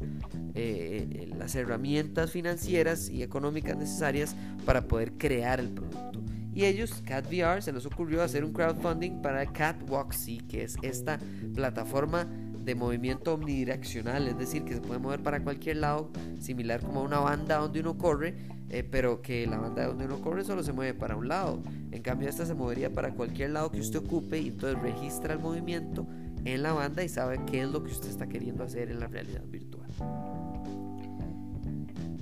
eh, 0.55 1.31
las 1.37 1.55
herramientas 1.55 2.31
financieras 2.31 3.09
y 3.09 3.23
económicas 3.23 3.77
necesarias 3.77 4.35
para 4.65 4.81
poder 4.81 5.13
crear 5.13 5.61
el 5.61 5.69
producto. 5.69 6.21
Y 6.53 6.65
ellos, 6.65 7.01
CatVR, 7.05 7.61
se 7.61 7.71
les 7.71 7.85
ocurrió 7.85 8.23
hacer 8.23 8.43
un 8.43 8.51
crowdfunding 8.51 9.21
para 9.21 9.45
CatWalkC, 9.45 10.47
que 10.47 10.63
es 10.63 10.75
esta 10.81 11.19
plataforma 11.53 12.27
de 12.67 12.75
movimiento 12.75 13.33
omnidireccional, 13.33 14.27
es 14.27 14.37
decir, 14.37 14.65
que 14.65 14.73
se 14.73 14.81
puede 14.81 14.99
mover 14.99 15.23
para 15.23 15.41
cualquier 15.41 15.77
lado, 15.77 16.11
similar 16.37 16.81
como 16.81 16.99
a 16.99 17.03
una 17.03 17.19
banda 17.19 17.59
donde 17.59 17.79
uno 17.79 17.97
corre, 17.97 18.35
eh, 18.69 18.83
pero 18.83 19.21
que 19.21 19.47
la 19.47 19.57
banda 19.57 19.87
donde 19.87 20.03
uno 20.03 20.19
corre 20.19 20.43
solo 20.43 20.61
se 20.63 20.73
mueve 20.73 20.93
para 20.93 21.15
un 21.15 21.29
lado. 21.29 21.63
En 21.91 22.01
cambio, 22.01 22.27
esta 22.27 22.45
se 22.45 22.53
movería 22.53 22.93
para 22.93 23.13
cualquier 23.13 23.51
lado 23.51 23.71
que 23.71 23.79
usted 23.79 23.99
ocupe 23.99 24.37
y 24.39 24.49
entonces 24.49 24.81
registra 24.81 25.33
el 25.33 25.39
movimiento 25.39 26.05
en 26.43 26.61
la 26.61 26.73
banda 26.73 27.05
y 27.05 27.09
sabe 27.09 27.39
qué 27.49 27.61
es 27.61 27.69
lo 27.69 27.81
que 27.85 27.91
usted 27.91 28.09
está 28.09 28.27
queriendo 28.27 28.65
hacer 28.65 28.91
en 28.91 28.99
la 28.99 29.07
realidad 29.07 29.43
virtual. 29.45 29.87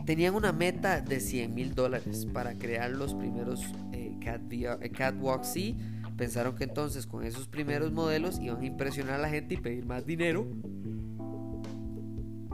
Tenían 0.06 0.36
una 0.36 0.52
meta 0.52 1.02
de 1.02 1.20
100 1.20 1.56
mil 1.56 1.74
dólares 1.74 2.28
para 2.32 2.54
crear 2.54 2.92
los 2.92 3.16
primeros 3.16 3.64
eh, 3.94 4.16
eh, 4.22 4.90
Catwalk 4.92 5.44
C 5.44 5.76
Pensaron 6.18 6.56
que 6.56 6.64
entonces 6.64 7.06
con 7.08 7.26
esos 7.26 7.48
primeros 7.48 7.92
modelos 7.92 8.40
iban 8.40 8.62
a 8.62 8.66
impresionar 8.66 9.16
a 9.16 9.24
la 9.24 9.30
gente 9.30 9.56
y 9.56 9.58
pedir 9.58 9.86
más 9.86 10.06
dinero 10.06 10.48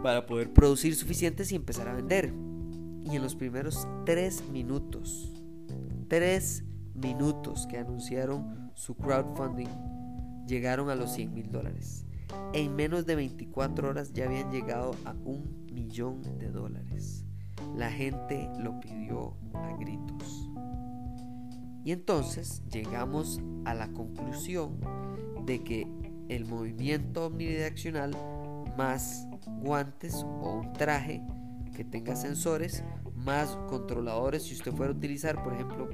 para 0.01 0.25
poder 0.25 0.51
producir 0.51 0.95
suficientes 0.95 1.51
y 1.51 1.55
empezar 1.55 1.87
a 1.87 1.93
vender. 1.93 2.33
Y 3.03 3.15
en 3.15 3.21
los 3.21 3.35
primeros 3.35 3.87
tres 4.05 4.43
minutos, 4.51 5.31
tres 6.07 6.63
minutos 6.95 7.67
que 7.67 7.77
anunciaron 7.77 8.71
su 8.75 8.95
crowdfunding, 8.95 9.69
llegaron 10.47 10.89
a 10.89 10.95
los 10.95 11.13
100 11.13 11.33
mil 11.33 11.51
dólares. 11.51 12.05
En 12.53 12.75
menos 12.75 13.05
de 13.05 13.15
24 13.15 13.89
horas 13.89 14.13
ya 14.13 14.25
habían 14.25 14.51
llegado 14.51 14.95
a 15.05 15.11
un 15.25 15.67
millón 15.71 16.21
de 16.39 16.49
dólares. 16.49 17.25
La 17.75 17.91
gente 17.91 18.49
lo 18.59 18.79
pidió 18.79 19.35
a 19.53 19.75
gritos. 19.77 20.50
Y 21.83 21.91
entonces 21.91 22.61
llegamos 22.71 23.41
a 23.65 23.73
la 23.73 23.91
conclusión 23.91 24.79
de 25.45 25.63
que 25.63 25.87
el 26.29 26.45
movimiento 26.45 27.25
omnidireccional 27.25 28.15
más 28.77 29.27
guantes 29.61 30.23
o 30.23 30.61
un 30.61 30.73
traje 30.73 31.21
que 31.75 31.83
tenga 31.83 32.15
sensores 32.15 32.83
más 33.15 33.57
controladores 33.67 34.43
si 34.43 34.53
usted 34.53 34.71
fuera 34.71 34.93
a 34.93 34.95
utilizar 34.95 35.43
por 35.43 35.53
ejemplo 35.53 35.89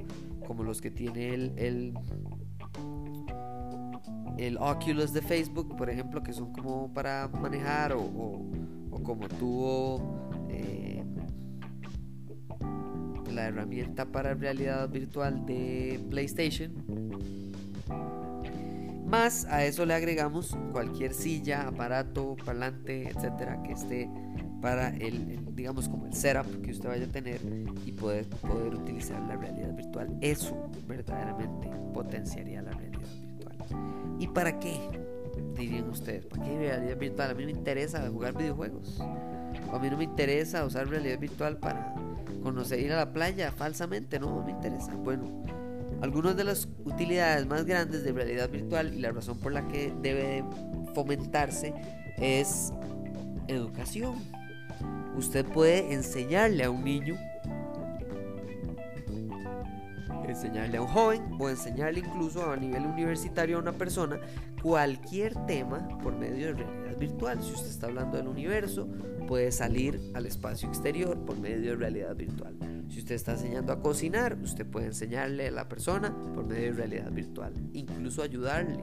como 0.46 0.62
los 0.62 0.80
que 0.80 0.90
tiene 0.90 1.34
el, 1.34 1.94
el, 4.38 4.56
Oculus 4.58 5.12
de 5.12 5.22
Facebook 5.22 5.76
por 5.76 5.90
ejemplo 5.90 6.22
que 6.22 6.32
son 6.32 6.52
como 6.52 6.92
para 6.92 7.28
manejar 7.28 7.92
o, 7.92 8.00
o, 8.00 9.02
como 9.02 9.28
tuvo 9.28 10.46
eh, 10.48 10.97
la 13.38 13.48
herramienta 13.48 14.06
para 14.06 14.34
realidad 14.34 14.88
virtual 14.88 15.46
de 15.46 16.00
PlayStation 16.10 16.72
más 19.08 19.46
a 19.46 19.64
eso 19.64 19.86
le 19.86 19.94
agregamos 19.94 20.54
cualquier 20.70 21.14
silla, 21.14 21.66
aparato, 21.66 22.36
parlante, 22.44 23.08
etcétera, 23.08 23.62
que 23.62 23.72
esté 23.72 24.10
para 24.60 24.90
el, 24.96 25.54
digamos 25.56 25.88
como 25.88 26.04
el 26.04 26.12
setup 26.12 26.62
que 26.62 26.72
usted 26.72 26.90
vaya 26.90 27.06
a 27.06 27.08
tener 27.08 27.40
y 27.86 27.92
poder, 27.92 28.26
poder 28.26 28.74
utilizar 28.74 29.18
la 29.22 29.36
realidad 29.36 29.74
virtual. 29.74 30.14
Eso 30.20 30.70
verdaderamente 30.86 31.70
potenciaría 31.94 32.60
la 32.60 32.72
realidad 32.72 33.08
virtual. 33.22 33.56
¿Y 34.18 34.26
para 34.26 34.58
qué? 34.58 34.78
Dirían 35.56 35.88
ustedes, 35.88 36.26
¿para 36.26 36.44
qué 36.44 36.58
realidad 36.58 36.98
virtual? 36.98 37.30
A 37.30 37.34
mí 37.34 37.46
me 37.46 37.52
interesa 37.52 38.06
jugar 38.10 38.36
videojuegos. 38.36 39.00
A 39.72 39.78
mí 39.78 39.90
no 39.90 39.96
me 39.96 40.04
interesa 40.04 40.64
usar 40.64 40.88
realidad 40.88 41.18
virtual 41.18 41.58
para 41.58 41.94
conocer 42.42 42.80
ir 42.80 42.92
a 42.92 42.96
la 42.96 43.12
playa 43.12 43.52
falsamente, 43.52 44.18
no 44.18 44.42
me 44.42 44.52
interesa. 44.52 44.92
Bueno, 44.94 45.44
algunas 46.00 46.36
de 46.36 46.44
las 46.44 46.68
utilidades 46.84 47.46
más 47.46 47.64
grandes 47.64 48.04
de 48.04 48.12
realidad 48.12 48.48
virtual 48.48 48.94
y 48.94 49.00
la 49.00 49.10
razón 49.10 49.38
por 49.38 49.52
la 49.52 49.66
que 49.68 49.92
debe 50.00 50.44
fomentarse 50.94 51.74
es 52.18 52.72
educación. 53.48 54.16
Usted 55.16 55.44
puede 55.44 55.92
enseñarle 55.92 56.64
a 56.64 56.70
un 56.70 56.84
niño, 56.84 57.16
enseñarle 60.32 60.78
a 60.78 60.82
un 60.82 60.88
joven 60.88 61.22
o 61.38 61.48
enseñarle 61.48 62.00
incluso 62.00 62.50
a 62.50 62.56
nivel 62.56 62.86
universitario 62.86 63.56
a 63.56 63.60
una 63.60 63.72
persona 63.72 64.20
cualquier 64.62 65.34
tema 65.46 65.86
por 66.02 66.16
medio 66.16 66.48
de 66.48 66.52
realidad 66.54 66.98
virtual. 66.98 67.42
Si 67.42 67.52
usted 67.52 67.68
está 67.68 67.86
hablando 67.86 68.16
del 68.16 68.28
universo, 68.28 68.88
puede 69.26 69.52
salir 69.52 70.00
al 70.14 70.26
espacio 70.26 70.68
exterior 70.68 71.18
por 71.24 71.38
medio 71.38 71.70
de 71.70 71.76
realidad 71.76 72.16
virtual. 72.16 72.56
Si 72.88 73.00
usted 73.00 73.14
está 73.14 73.32
enseñando 73.32 73.72
a 73.72 73.80
cocinar, 73.80 74.38
usted 74.42 74.66
puede 74.66 74.86
enseñarle 74.86 75.48
a 75.48 75.50
la 75.50 75.68
persona 75.68 76.16
por 76.34 76.46
medio 76.46 76.72
de 76.72 76.72
realidad 76.72 77.12
virtual, 77.12 77.52
incluso 77.72 78.22
ayudarle. 78.22 78.78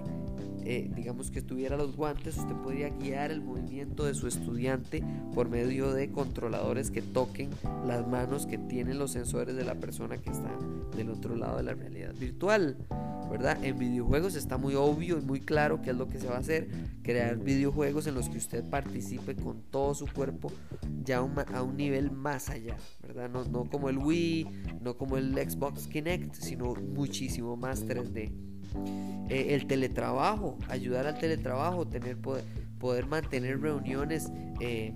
Eh, 0.65 0.89
digamos 0.95 1.29
que 1.29 1.43
tuviera 1.43 1.77
los 1.77 1.95
guantes, 1.95 2.37
usted 2.37 2.55
podría 2.55 2.89
guiar 2.89 3.31
el 3.31 3.41
movimiento 3.41 4.05
de 4.05 4.15
su 4.15 4.27
estudiante 4.27 5.03
por 5.33 5.47
medio 5.47 5.93
de 5.93 6.11
controladores 6.11 6.89
que 6.89 7.03
toquen 7.03 7.51
las 7.85 8.07
manos 8.07 8.47
que 8.47 8.57
tienen 8.57 8.97
los 8.97 9.11
sensores 9.11 9.55
de 9.55 9.63
la 9.63 9.75
persona 9.75 10.17
que 10.17 10.31
está 10.31 10.51
del 10.97 11.11
otro 11.11 11.35
lado 11.35 11.57
de 11.57 11.63
la 11.63 11.75
realidad 11.75 12.13
virtual. 12.19 12.77
¿verdad? 13.29 13.63
En 13.63 13.77
videojuegos 13.77 14.35
está 14.35 14.57
muy 14.57 14.75
obvio 14.75 15.17
y 15.17 15.21
muy 15.21 15.41
claro 15.41 15.81
qué 15.81 15.91
es 15.91 15.95
lo 15.95 16.07
que 16.07 16.19
se 16.19 16.27
va 16.27 16.35
a 16.35 16.39
hacer, 16.39 16.69
crear 17.01 17.37
videojuegos 17.37 18.07
en 18.07 18.15
los 18.15 18.29
que 18.29 18.37
usted 18.37 18.63
participe 18.69 19.35
con 19.35 19.61
todo 19.71 19.93
su 19.93 20.05
cuerpo 20.07 20.51
ya 21.03 21.17
a 21.17 21.63
un 21.63 21.77
nivel 21.77 22.11
más 22.11 22.49
allá, 22.49 22.77
¿verdad? 23.01 23.29
No, 23.29 23.43
no 23.45 23.65
como 23.65 23.89
el 23.89 23.97
Wii, 23.97 24.47
no 24.81 24.97
como 24.97 25.17
el 25.17 25.33
Xbox 25.33 25.87
Kinect, 25.87 26.33
sino 26.35 26.75
muchísimo 26.75 27.57
más 27.57 27.85
3D. 27.85 28.54
Eh, 29.29 29.55
el 29.55 29.65
teletrabajo, 29.65 30.57
ayudar 30.69 31.07
al 31.07 31.17
teletrabajo, 31.17 31.87
tener 31.87 32.17
poder, 32.17 33.07
mantener 33.07 33.59
reuniones 33.59 34.31
eh, 34.59 34.93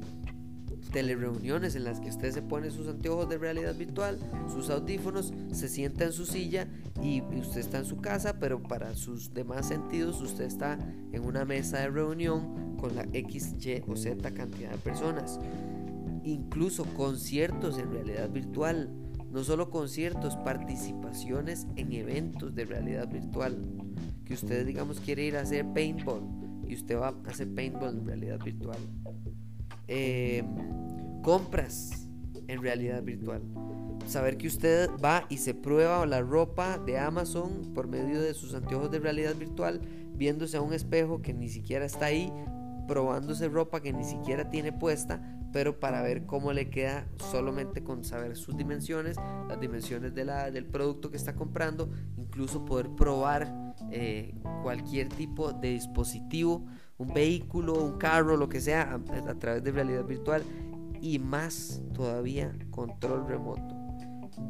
telereuniones 0.91 1.75
en 1.75 1.83
las 1.83 1.99
que 1.99 2.09
usted 2.09 2.31
se 2.31 2.41
pone 2.41 2.71
sus 2.71 2.87
anteojos 2.87 3.29
de 3.29 3.37
realidad 3.37 3.75
virtual, 3.75 4.19
sus 4.51 4.69
audífonos, 4.69 5.33
se 5.51 5.67
sienta 5.67 6.05
en 6.05 6.11
su 6.11 6.25
silla 6.25 6.67
y 7.01 7.21
usted 7.21 7.59
está 7.59 7.79
en 7.79 7.85
su 7.85 7.97
casa, 7.97 8.39
pero 8.39 8.61
para 8.61 8.95
sus 8.95 9.33
demás 9.33 9.67
sentidos 9.67 10.21
usted 10.21 10.45
está 10.45 10.79
en 11.11 11.25
una 11.25 11.45
mesa 11.45 11.79
de 11.79 11.89
reunión 11.89 12.77
con 12.77 12.95
la 12.95 13.05
X, 13.13 13.55
Y 13.59 13.83
o 13.87 13.95
Z 13.95 14.31
cantidad 14.31 14.71
de 14.71 14.77
personas. 14.77 15.39
Incluso 16.23 16.85
conciertos 16.95 17.77
en 17.77 17.91
realidad 17.91 18.29
virtual, 18.29 18.89
no 19.31 19.43
solo 19.43 19.69
conciertos, 19.69 20.35
participaciones 20.37 21.67
en 21.75 21.93
eventos 21.93 22.55
de 22.55 22.65
realidad 22.65 23.07
virtual. 23.09 23.57
Que 24.25 24.33
usted 24.33 24.65
digamos 24.65 24.99
quiere 24.99 25.23
ir 25.23 25.37
a 25.37 25.41
hacer 25.41 25.65
paintball 25.73 26.21
y 26.67 26.75
usted 26.75 26.97
va 26.97 27.09
a 27.09 27.29
hacer 27.29 27.53
paintball 27.53 27.97
en 27.97 28.05
realidad 28.05 28.39
virtual. 28.43 28.77
Eh, 29.87 30.43
compras 31.23 32.07
en 32.47 32.61
realidad 32.61 33.03
virtual. 33.03 33.41
Saber 34.07 34.37
que 34.37 34.47
usted 34.47 34.89
va 35.03 35.25
y 35.29 35.37
se 35.37 35.53
prueba 35.53 36.05
la 36.05 36.21
ropa 36.21 36.79
de 36.79 36.97
Amazon 36.97 37.71
por 37.73 37.87
medio 37.87 38.21
de 38.21 38.33
sus 38.33 38.53
anteojos 38.55 38.89
de 38.91 38.99
realidad 38.99 39.35
virtual, 39.35 39.81
viéndose 40.15 40.57
a 40.57 40.61
un 40.61 40.73
espejo 40.73 41.21
que 41.21 41.33
ni 41.33 41.49
siquiera 41.49 41.85
está 41.85 42.05
ahí, 42.05 42.31
probándose 42.87 43.47
ropa 43.49 43.81
que 43.81 43.93
ni 43.93 44.03
siquiera 44.03 44.49
tiene 44.49 44.71
puesta, 44.71 45.38
pero 45.51 45.79
para 45.79 46.01
ver 46.01 46.25
cómo 46.25 46.53
le 46.53 46.69
queda 46.69 47.07
solamente 47.31 47.83
con 47.83 48.03
saber 48.03 48.35
sus 48.35 48.55
dimensiones, 48.55 49.17
las 49.47 49.59
dimensiones 49.59 50.13
de 50.13 50.25
del 50.51 50.65
producto 50.65 51.09
que 51.09 51.17
está 51.17 51.33
comprando, 51.35 51.89
incluso 52.17 52.65
poder 52.65 52.89
probar 52.89 53.73
eh, 53.91 54.35
cualquier 54.61 55.09
tipo 55.09 55.51
de 55.53 55.71
dispositivo, 55.71 56.65
un 56.97 57.13
vehículo, 57.13 57.73
un 57.73 57.97
carro, 57.97 58.37
lo 58.37 58.49
que 58.49 58.61
sea, 58.61 58.91
a, 58.91 59.29
a 59.29 59.35
través 59.35 59.63
de 59.63 59.71
realidad 59.71 60.05
virtual 60.05 60.43
y 61.01 61.17
más 61.19 61.81
todavía 61.93 62.53
control 62.69 63.27
remoto 63.27 63.79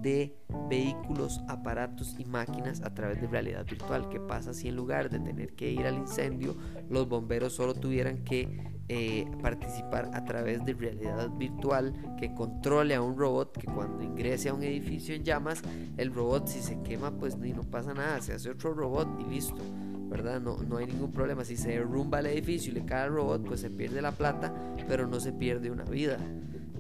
de 0.02 0.38
vehículos, 0.70 1.42
aparatos 1.48 2.16
y 2.18 2.26
máquinas 2.26 2.82
a 2.82 2.94
través 2.94 3.22
de 3.22 3.28
realidad 3.28 3.66
virtual. 3.66 4.10
¿Qué 4.10 4.20
pasa 4.20 4.54
si 4.54 4.68
en 4.68 4.76
lugar 4.76 5.10
de 5.10 5.20
tener 5.20 5.54
que 5.56 5.72
ir 5.72 5.86
al 5.86 5.98
incendio, 5.98 6.56
los 6.90 7.08
bomberos 7.08 7.54
solo 7.54 7.74
tuvieran 7.74 8.24
que 8.24 8.79
eh, 8.90 9.26
participar 9.42 10.10
a 10.14 10.26
través 10.26 10.66
de 10.66 10.74
realidad 10.74 11.30
virtual 11.30 11.94
que 12.20 12.34
controle 12.34 12.96
a 12.96 13.02
un 13.02 13.18
robot 13.18 13.58
que 13.58 13.68
cuando 13.68 14.04
ingrese 14.04 14.50
a 14.50 14.54
un 14.54 14.64
edificio 14.64 15.16
en 15.16 15.24
llamas, 15.24 15.62
el 15.98 16.12
robot 16.12 16.48
si 16.48 16.60
se 16.62 16.82
quema 16.82 17.12
pues 17.12 17.38
ni 17.38 17.54
no 17.54 17.64
pasa 17.64 17.94
nada, 17.94 18.20
se 18.22 18.34
hace 18.34 18.50
otro 18.50 18.74
robot 18.74 19.08
y 19.22 19.30
listo. 19.30 19.62
¿verdad? 20.10 20.42
No, 20.42 20.58
no 20.58 20.78
hay 20.78 20.88
ningún 20.88 21.12
problema. 21.12 21.46
Si 21.46 21.56
se 21.56 21.70
derrumba 21.70 22.20
el 22.20 22.26
edificio 22.26 22.72
y 22.72 22.76
le 22.76 22.84
cae 22.84 23.06
el 23.06 23.14
robot, 23.14 23.46
pues 23.46 23.60
se 23.60 23.70
pierde 23.70 24.02
la 24.02 24.12
plata, 24.12 24.52
pero 24.88 25.08
no 25.08 25.20
se 25.20 25.32
pierde 25.32 25.70
una 25.70 25.84
vida. 25.84 26.18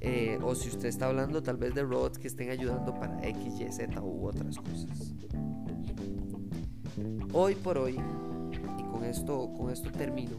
Eh, 0.01 0.39
o 0.41 0.55
si 0.55 0.69
usted 0.69 0.87
está 0.87 1.07
hablando 1.07 1.43
tal 1.43 1.57
vez 1.57 1.75
de 1.75 1.83
robots 1.83 2.17
que 2.17 2.27
estén 2.27 2.49
ayudando 2.49 2.93
para 2.93 3.23
X, 3.27 3.59
Y, 3.59 3.71
Z 3.71 4.01
u 4.01 4.25
otras 4.25 4.57
cosas. 4.57 5.13
Hoy 7.33 7.55
por 7.55 7.77
hoy, 7.77 7.99
y 8.79 8.83
con 8.83 9.03
esto, 9.03 9.53
con 9.53 9.69
esto 9.69 9.91
termino, 9.91 10.37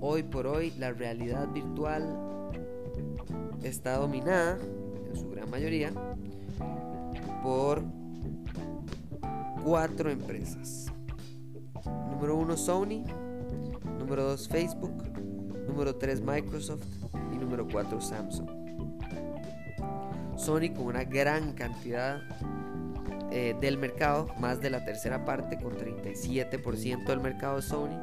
hoy 0.00 0.22
por 0.22 0.46
hoy 0.46 0.72
la 0.78 0.92
realidad 0.92 1.48
virtual 1.52 2.26
está 3.62 3.96
dominada, 3.96 4.58
en 5.08 5.16
su 5.16 5.28
gran 5.30 5.50
mayoría, 5.50 5.92
por 7.42 7.82
cuatro 9.64 10.10
empresas. 10.10 10.86
Número 12.10 12.36
uno 12.36 12.56
Sony, 12.56 13.04
número 13.98 14.24
2 14.24 14.48
Facebook, 14.48 14.94
número 15.68 15.96
3 15.96 16.20
Microsoft 16.22 16.86
y 17.32 17.36
número 17.36 17.66
4 17.70 18.00
Samsung. 18.00 18.48
Sony 20.36 20.72
con 20.74 20.86
una 20.86 21.04
gran 21.04 21.52
cantidad 21.52 22.20
eh, 23.30 23.56
del 23.60 23.78
mercado, 23.78 24.28
más 24.38 24.60
de 24.60 24.70
la 24.70 24.84
tercera 24.84 25.24
parte, 25.24 25.58
con 25.58 25.76
37% 25.76 27.04
del 27.06 27.20
mercado 27.20 27.60
Sony. 27.60 27.98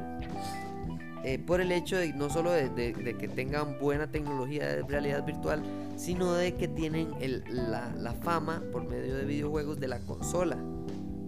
Eh, 1.23 1.39
por 1.39 1.61
el 1.61 1.71
hecho 1.71 1.97
de 1.97 2.11
no 2.13 2.29
solo 2.29 2.51
de, 2.51 2.93
que 3.17 3.27
tengan 3.27 3.79
buena 3.79 4.11
tecnología 4.11 4.67
de 4.67 4.81
realidad 4.83 5.25
virtual, 5.25 5.63
sino 5.95 6.33
de 6.33 6.55
que 6.55 6.67
tienen 6.67 7.11
la, 7.49 8.13
fama 8.21 8.61
por 8.71 8.87
medio 8.89 9.15
de 9.15 9.25
videojuegos 9.25 9.79
de 9.79 9.87
la 9.87 9.99
consola. 9.99 10.57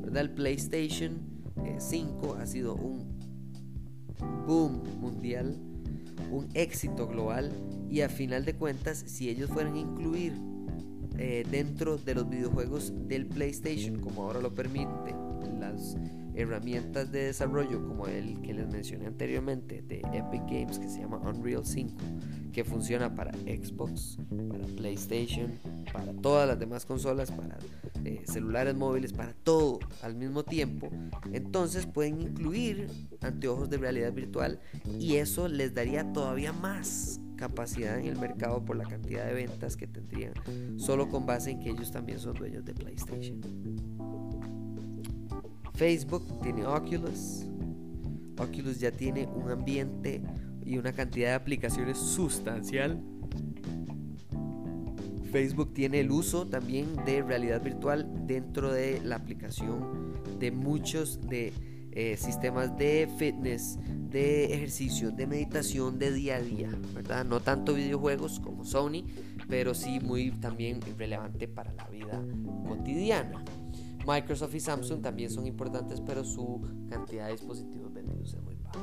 ¿verdad? 0.01 0.21
El 0.21 0.31
PlayStation 0.31 1.21
5 1.77 2.35
eh, 2.37 2.41
ha 2.41 2.45
sido 2.45 2.75
un 2.75 3.15
boom 4.45 4.83
mundial 4.99 5.57
un 6.31 6.47
éxito 6.53 7.07
global 7.07 7.51
y 7.89 8.01
a 8.01 8.09
final 8.09 8.45
de 8.45 8.55
cuentas 8.55 9.03
si 9.05 9.29
ellos 9.29 9.49
fueran 9.49 9.75
a 9.75 9.79
incluir 9.79 10.33
eh, 11.17 11.45
dentro 11.49 11.97
de 11.97 12.15
los 12.15 12.29
videojuegos 12.29 12.93
del 13.07 13.25
PlayStation 13.25 13.99
como 13.99 14.23
ahora 14.23 14.41
lo 14.41 14.53
permite 14.53 15.15
las, 15.59 15.97
herramientas 16.35 17.11
de 17.11 17.25
desarrollo 17.25 17.85
como 17.87 18.07
el 18.07 18.41
que 18.41 18.53
les 18.53 18.67
mencioné 18.67 19.07
anteriormente 19.07 19.81
de 19.81 19.99
Epic 20.13 20.43
Games 20.47 20.79
que 20.79 20.89
se 20.89 20.99
llama 20.99 21.17
Unreal 21.17 21.65
5 21.65 21.95
que 22.51 22.63
funciona 22.63 23.13
para 23.13 23.33
Xbox, 23.33 24.17
para 24.49 24.65
PlayStation, 24.65 25.51
para 25.91 26.13
todas 26.13 26.47
las 26.47 26.57
demás 26.57 26.85
consolas, 26.85 27.29
para 27.29 27.57
eh, 28.05 28.23
celulares 28.25 28.75
móviles, 28.75 29.11
para 29.11 29.33
todo 29.33 29.79
al 30.01 30.15
mismo 30.15 30.43
tiempo, 30.43 30.89
entonces 31.33 31.85
pueden 31.85 32.21
incluir 32.21 32.87
anteojos 33.21 33.69
de 33.69 33.77
realidad 33.77 34.13
virtual 34.13 34.61
y 34.99 35.15
eso 35.15 35.49
les 35.49 35.73
daría 35.73 36.13
todavía 36.13 36.53
más 36.53 37.19
capacidad 37.35 37.99
en 37.99 38.05
el 38.05 38.17
mercado 38.17 38.63
por 38.63 38.77
la 38.77 38.85
cantidad 38.85 39.25
de 39.25 39.33
ventas 39.33 39.75
que 39.75 39.87
tendrían 39.87 40.33
solo 40.77 41.09
con 41.09 41.25
base 41.25 41.51
en 41.51 41.59
que 41.59 41.71
ellos 41.71 41.91
también 41.91 42.19
son 42.19 42.35
dueños 42.35 42.63
de 42.63 42.73
PlayStation. 42.73 43.41
Facebook 45.75 46.25
tiene 46.41 46.65
Oculus. 46.65 47.45
Oculus 48.37 48.79
ya 48.79 48.91
tiene 48.91 49.27
un 49.27 49.51
ambiente 49.51 50.21
y 50.65 50.77
una 50.77 50.93
cantidad 50.93 51.29
de 51.29 51.33
aplicaciones 51.35 51.97
sustancial. 51.97 53.01
Facebook 55.31 55.73
tiene 55.73 55.99
el 55.99 56.11
uso 56.11 56.47
también 56.47 56.95
de 57.05 57.21
realidad 57.21 57.61
virtual 57.61 58.09
dentro 58.25 58.71
de 58.71 59.01
la 59.03 59.17
aplicación 59.17 60.13
de 60.39 60.51
muchos 60.51 61.19
de 61.21 61.51
eh, 61.91 62.15
sistemas 62.17 62.77
de 62.77 63.09
fitness, 63.17 63.77
de 64.09 64.53
ejercicio, 64.53 65.11
de 65.11 65.27
meditación 65.27 65.99
de 65.99 66.11
día 66.11 66.37
a 66.37 66.41
día, 66.41 66.69
¿verdad? 66.93 67.25
No 67.25 67.41
tanto 67.41 67.73
videojuegos 67.73 68.39
como 68.39 68.63
Sony, 68.63 69.03
pero 69.49 69.73
sí 69.73 69.99
muy 69.99 70.31
también 70.31 70.79
relevante 70.97 71.47
para 71.47 71.73
la 71.73 71.85
vida 71.87 72.21
cotidiana. 72.67 73.43
Microsoft 74.05 74.53
y 74.55 74.59
Samsung 74.59 75.01
también 75.01 75.29
son 75.29 75.47
importantes, 75.47 76.01
pero 76.01 76.23
su 76.23 76.61
cantidad 76.89 77.25
de 77.27 77.33
dispositivos 77.33 77.93
vendidos 77.93 78.33
es 78.33 78.41
muy 78.41 78.55
baja. 78.55 78.79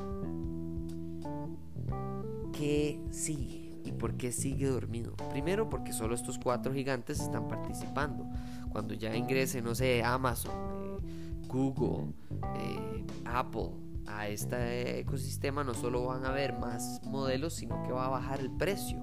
¿Qué 2.52 3.00
sigue? 3.10 3.72
¿Y 3.84 3.92
por 3.92 4.16
qué 4.16 4.32
sigue 4.32 4.66
dormido? 4.66 5.14
Primero 5.30 5.68
porque 5.68 5.92
solo 5.92 6.14
estos 6.14 6.38
cuatro 6.38 6.72
gigantes 6.72 7.20
están 7.20 7.48
participando. 7.48 8.26
Cuando 8.70 8.94
ya 8.94 9.14
ingrese, 9.14 9.62
no 9.62 9.74
sé, 9.74 10.02
Amazon, 10.02 10.52
eh, 10.52 11.46
Google, 11.48 12.12
eh, 12.56 13.04
Apple, 13.24 13.70
a 14.06 14.28
este 14.28 15.00
ecosistema 15.00 15.64
no 15.64 15.74
solo 15.74 16.06
van 16.06 16.24
a 16.24 16.28
haber 16.28 16.58
más 16.58 17.00
modelos, 17.04 17.54
sino 17.54 17.82
que 17.82 17.92
va 17.92 18.06
a 18.06 18.10
bajar 18.10 18.40
el 18.40 18.50
precio, 18.50 18.98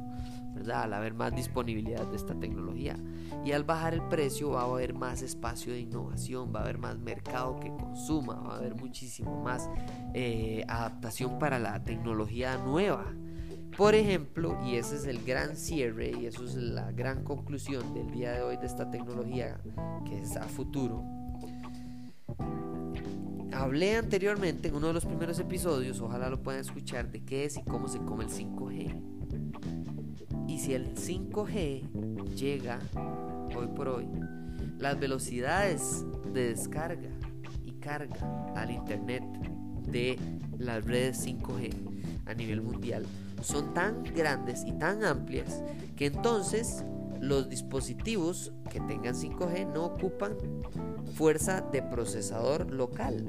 Al 0.67 0.93
haber 0.93 1.13
más 1.13 1.35
disponibilidad 1.35 2.05
de 2.07 2.15
esta 2.15 2.35
tecnología. 2.35 2.97
Y 3.45 3.51
al 3.51 3.63
bajar 3.63 3.93
el 3.93 4.01
precio 4.03 4.51
va 4.51 4.61
a 4.61 4.65
haber 4.65 4.93
más 4.93 5.21
espacio 5.21 5.73
de 5.73 5.79
innovación, 5.79 6.53
va 6.53 6.59
a 6.59 6.63
haber 6.63 6.77
más 6.77 6.97
mercado 6.97 7.59
que 7.59 7.69
consuma, 7.69 8.35
va 8.35 8.55
a 8.55 8.57
haber 8.57 8.75
muchísimo 8.75 9.41
más 9.41 9.69
eh, 10.13 10.63
adaptación 10.67 11.39
para 11.39 11.59
la 11.59 11.83
tecnología 11.83 12.57
nueva. 12.57 13.05
Por 13.77 13.95
ejemplo, 13.95 14.57
y 14.65 14.75
ese 14.75 14.97
es 14.97 15.05
el 15.05 15.23
gran 15.23 15.55
cierre 15.55 16.11
y 16.11 16.25
eso 16.25 16.43
es 16.43 16.55
la 16.55 16.91
gran 16.91 17.23
conclusión 17.23 17.93
del 17.93 18.11
día 18.11 18.33
de 18.33 18.41
hoy 18.41 18.57
de 18.57 18.65
esta 18.65 18.89
tecnología 18.91 19.61
que 20.05 20.19
es 20.19 20.35
a 20.35 20.43
futuro, 20.43 21.03
Hablé 23.59 23.97
anteriormente 23.97 24.69
en 24.69 24.75
uno 24.75 24.87
de 24.87 24.93
los 24.93 25.05
primeros 25.05 25.37
episodios, 25.39 25.99
ojalá 25.99 26.29
lo 26.29 26.41
puedan 26.41 26.61
escuchar, 26.61 27.11
de 27.11 27.25
qué 27.25 27.45
es 27.45 27.57
y 27.57 27.63
cómo 27.63 27.87
se 27.87 27.99
come 27.99 28.23
el 28.23 28.29
5G. 28.29 29.78
Y 30.49 30.57
si 30.57 30.73
el 30.73 30.95
5G 30.95 32.33
llega 32.33 32.79
hoy 33.55 33.67
por 33.67 33.87
hoy, 33.87 34.07
las 34.79 34.99
velocidades 34.99 36.03
de 36.33 36.49
descarga 36.49 37.11
y 37.63 37.73
carga 37.73 38.17
al 38.55 38.71
Internet 38.71 39.23
de 39.91 40.17
las 40.57 40.83
redes 40.83 41.23
5G 41.23 41.71
a 42.25 42.33
nivel 42.33 42.63
mundial 42.63 43.05
son 43.43 43.75
tan 43.75 44.03
grandes 44.03 44.63
y 44.65 44.71
tan 44.71 45.03
amplias 45.03 45.61
que 45.95 46.07
entonces 46.07 46.83
los 47.21 47.47
dispositivos 47.47 48.51
que 48.71 48.79
tengan 48.81 49.13
5G 49.13 49.71
no 49.71 49.85
ocupan 49.85 50.35
fuerza 51.13 51.61
de 51.71 51.83
procesador 51.83 52.71
local. 52.71 53.23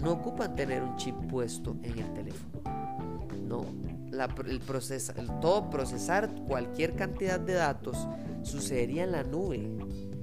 No 0.00 0.12
ocupan 0.12 0.54
tener 0.54 0.84
un 0.84 0.94
chip 0.94 1.16
puesto 1.28 1.76
en 1.82 1.98
el 1.98 2.14
teléfono. 2.14 2.62
No, 3.48 3.64
el, 4.20 4.60
todo 5.40 5.70
procesar 5.70 6.30
cualquier 6.46 6.94
cantidad 6.94 7.40
de 7.40 7.54
datos 7.54 7.96
sucedería 8.42 9.04
en 9.04 9.12
la 9.12 9.22
nube, 9.22 9.68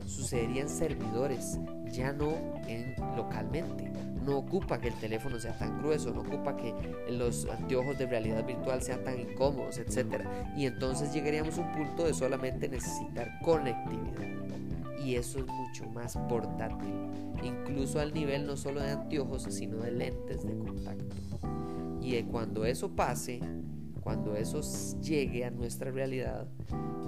sucedería 0.05 0.61
en 0.61 0.69
servidores, 0.69 1.59
ya 1.91 2.13
no 2.13 2.33
en 2.67 2.95
localmente 3.15 3.93
no 4.25 4.37
ocupa 4.37 4.79
que 4.79 4.89
el 4.89 4.95
teléfono 4.95 5.39
sea 5.39 5.57
tan 5.57 5.79
grueso, 5.79 6.11
no 6.11 6.21
ocupa 6.21 6.55
que 6.55 6.73
los 7.09 7.45
anteojos 7.45 7.97
de 7.97 8.07
realidad 8.07 8.45
virtual 8.45 8.81
sean 8.81 9.03
tan 9.03 9.19
incómodos, 9.19 9.77
etc. 9.77 10.23
Y 10.55 10.65
entonces 10.65 11.13
llegaríamos 11.13 11.57
a 11.57 11.61
un 11.61 11.71
punto 11.73 12.05
de 12.05 12.13
solamente 12.13 12.69
necesitar 12.69 13.39
conectividad. 13.43 14.23
Y 15.03 15.15
eso 15.15 15.39
es 15.39 15.47
mucho 15.47 15.85
más 15.89 16.17
portátil, 16.29 16.93
incluso 17.43 17.99
al 17.99 18.13
nivel 18.13 18.47
no 18.47 18.55
solo 18.55 18.81
de 18.81 18.91
anteojos, 18.91 19.43
sino 19.49 19.77
de 19.77 19.91
lentes 19.91 20.43
de 20.43 20.57
contacto. 20.57 21.15
Y 22.01 22.21
cuando 22.23 22.65
eso 22.65 22.95
pase, 22.95 23.41
cuando 24.03 24.35
eso 24.35 24.61
llegue 25.01 25.45
a 25.45 25.49
nuestra 25.49 25.89
realidad, 25.89 26.45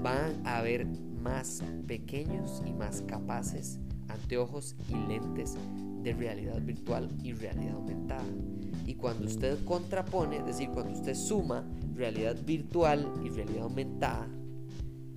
van 0.02 0.46
a 0.46 0.60
haber 0.60 0.86
más 1.22 1.62
pequeños 1.88 2.62
y 2.66 2.74
más 2.74 3.02
capaces 3.02 3.80
anteojos 4.08 4.76
y 4.88 4.96
lentes 5.08 5.56
de 6.04 6.14
realidad 6.14 6.62
virtual 6.62 7.10
y 7.22 7.34
realidad 7.34 7.74
aumentada. 7.76 8.24
Y 8.86 8.96
cuando 8.96 9.26
usted 9.26 9.58
contrapone, 9.66 10.38
es 10.38 10.46
decir, 10.46 10.70
cuando 10.70 10.94
usted 10.94 11.16
suma 11.16 11.66
realidad 11.96 12.38
virtual 12.46 13.12
y 13.26 13.30
realidad 13.30 13.64
aumentada, 13.64 14.28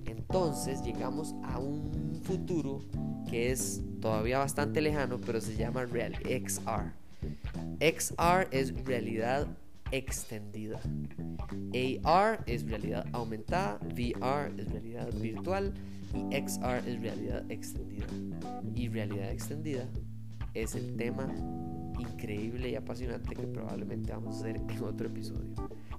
entonces 0.05 0.81
llegamos 0.83 1.35
a 1.43 1.59
un 1.59 2.19
futuro 2.23 2.81
que 3.29 3.51
es 3.51 3.81
todavía 4.01 4.39
bastante 4.39 4.81
lejano, 4.81 5.19
pero 5.19 5.39
se 5.39 5.55
llama 5.55 5.85
Real 5.85 6.15
XR. 6.23 6.91
XR 7.79 8.47
es 8.51 8.73
realidad 8.85 9.47
extendida. 9.91 10.79
AR 12.03 12.43
es 12.45 12.69
realidad 12.69 13.05
aumentada, 13.11 13.79
VR 13.83 14.53
es 14.57 14.71
realidad 14.71 15.13
virtual 15.19 15.73
y 16.13 16.35
XR 16.35 16.87
es 16.87 17.01
realidad 17.01 17.45
extendida. 17.49 18.07
Y 18.75 18.89
realidad 18.89 19.31
extendida 19.31 19.87
es 20.53 20.75
el 20.75 20.95
tema 20.95 21.27
increíble 21.99 22.69
y 22.69 22.75
apasionante 22.75 23.35
que 23.35 23.47
probablemente 23.47 24.11
vamos 24.11 24.37
a 24.37 24.39
hacer 24.39 24.55
en 24.55 24.83
otro 24.83 25.07
episodio. 25.07 25.53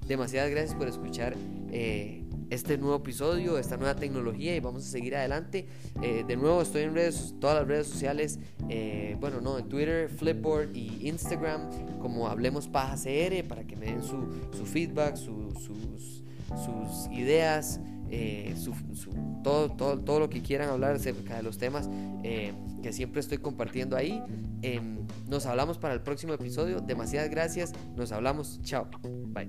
Demasiadas 0.06 0.50
gracias 0.50 0.74
por 0.74 0.88
escuchar 0.88 1.34
eh, 1.70 2.24
este 2.50 2.76
nuevo 2.76 2.96
episodio, 2.96 3.58
esta 3.58 3.76
nueva 3.76 3.96
tecnología 3.96 4.54
y 4.54 4.60
vamos 4.60 4.86
a 4.86 4.90
seguir 4.90 5.16
adelante. 5.16 5.66
Eh, 6.02 6.24
de 6.26 6.36
nuevo 6.36 6.60
estoy 6.62 6.82
en 6.82 6.94
redes, 6.94 7.34
todas 7.40 7.56
las 7.60 7.66
redes 7.66 7.86
sociales, 7.86 8.38
eh, 8.68 9.16
bueno, 9.20 9.40
no, 9.40 9.58
en 9.58 9.68
Twitter, 9.68 10.08
Flipboard 10.08 10.74
y 10.74 11.08
Instagram 11.08 11.98
como 12.00 12.28
Hablemos 12.28 12.68
Paja 12.68 12.96
CR 12.96 13.46
para 13.48 13.64
que 13.64 13.76
me 13.76 13.86
den 13.86 14.02
su, 14.02 14.26
feedback, 14.66 15.16
sus, 15.16 15.40
ideas. 17.12 17.80
su, 18.56 18.72
todo, 19.42 19.70
todo, 19.70 20.00
todo, 20.00 20.18
lo 20.18 20.28
que 20.28 20.42
quieran 20.42 20.68
hablar 20.68 20.96
acerca 20.96 21.36
de 21.36 21.42
los 21.42 21.56
temas 21.58 21.88
que 22.82 22.92
siempre 22.92 23.20
estoy 23.20 23.38
compartiendo 23.38 23.96
ahí. 23.96 24.22
Em, 24.62 24.98
nos 25.28 25.46
hablamos 25.46 25.78
para 25.78 25.94
el 25.94 26.02
próximo 26.02 26.34
episodio. 26.34 26.80
Demasiadas 26.80 27.30
gracias. 27.30 27.72
Nos 27.96 28.12
hablamos. 28.12 28.60
Chao. 28.62 28.88
Bye. 29.28 29.48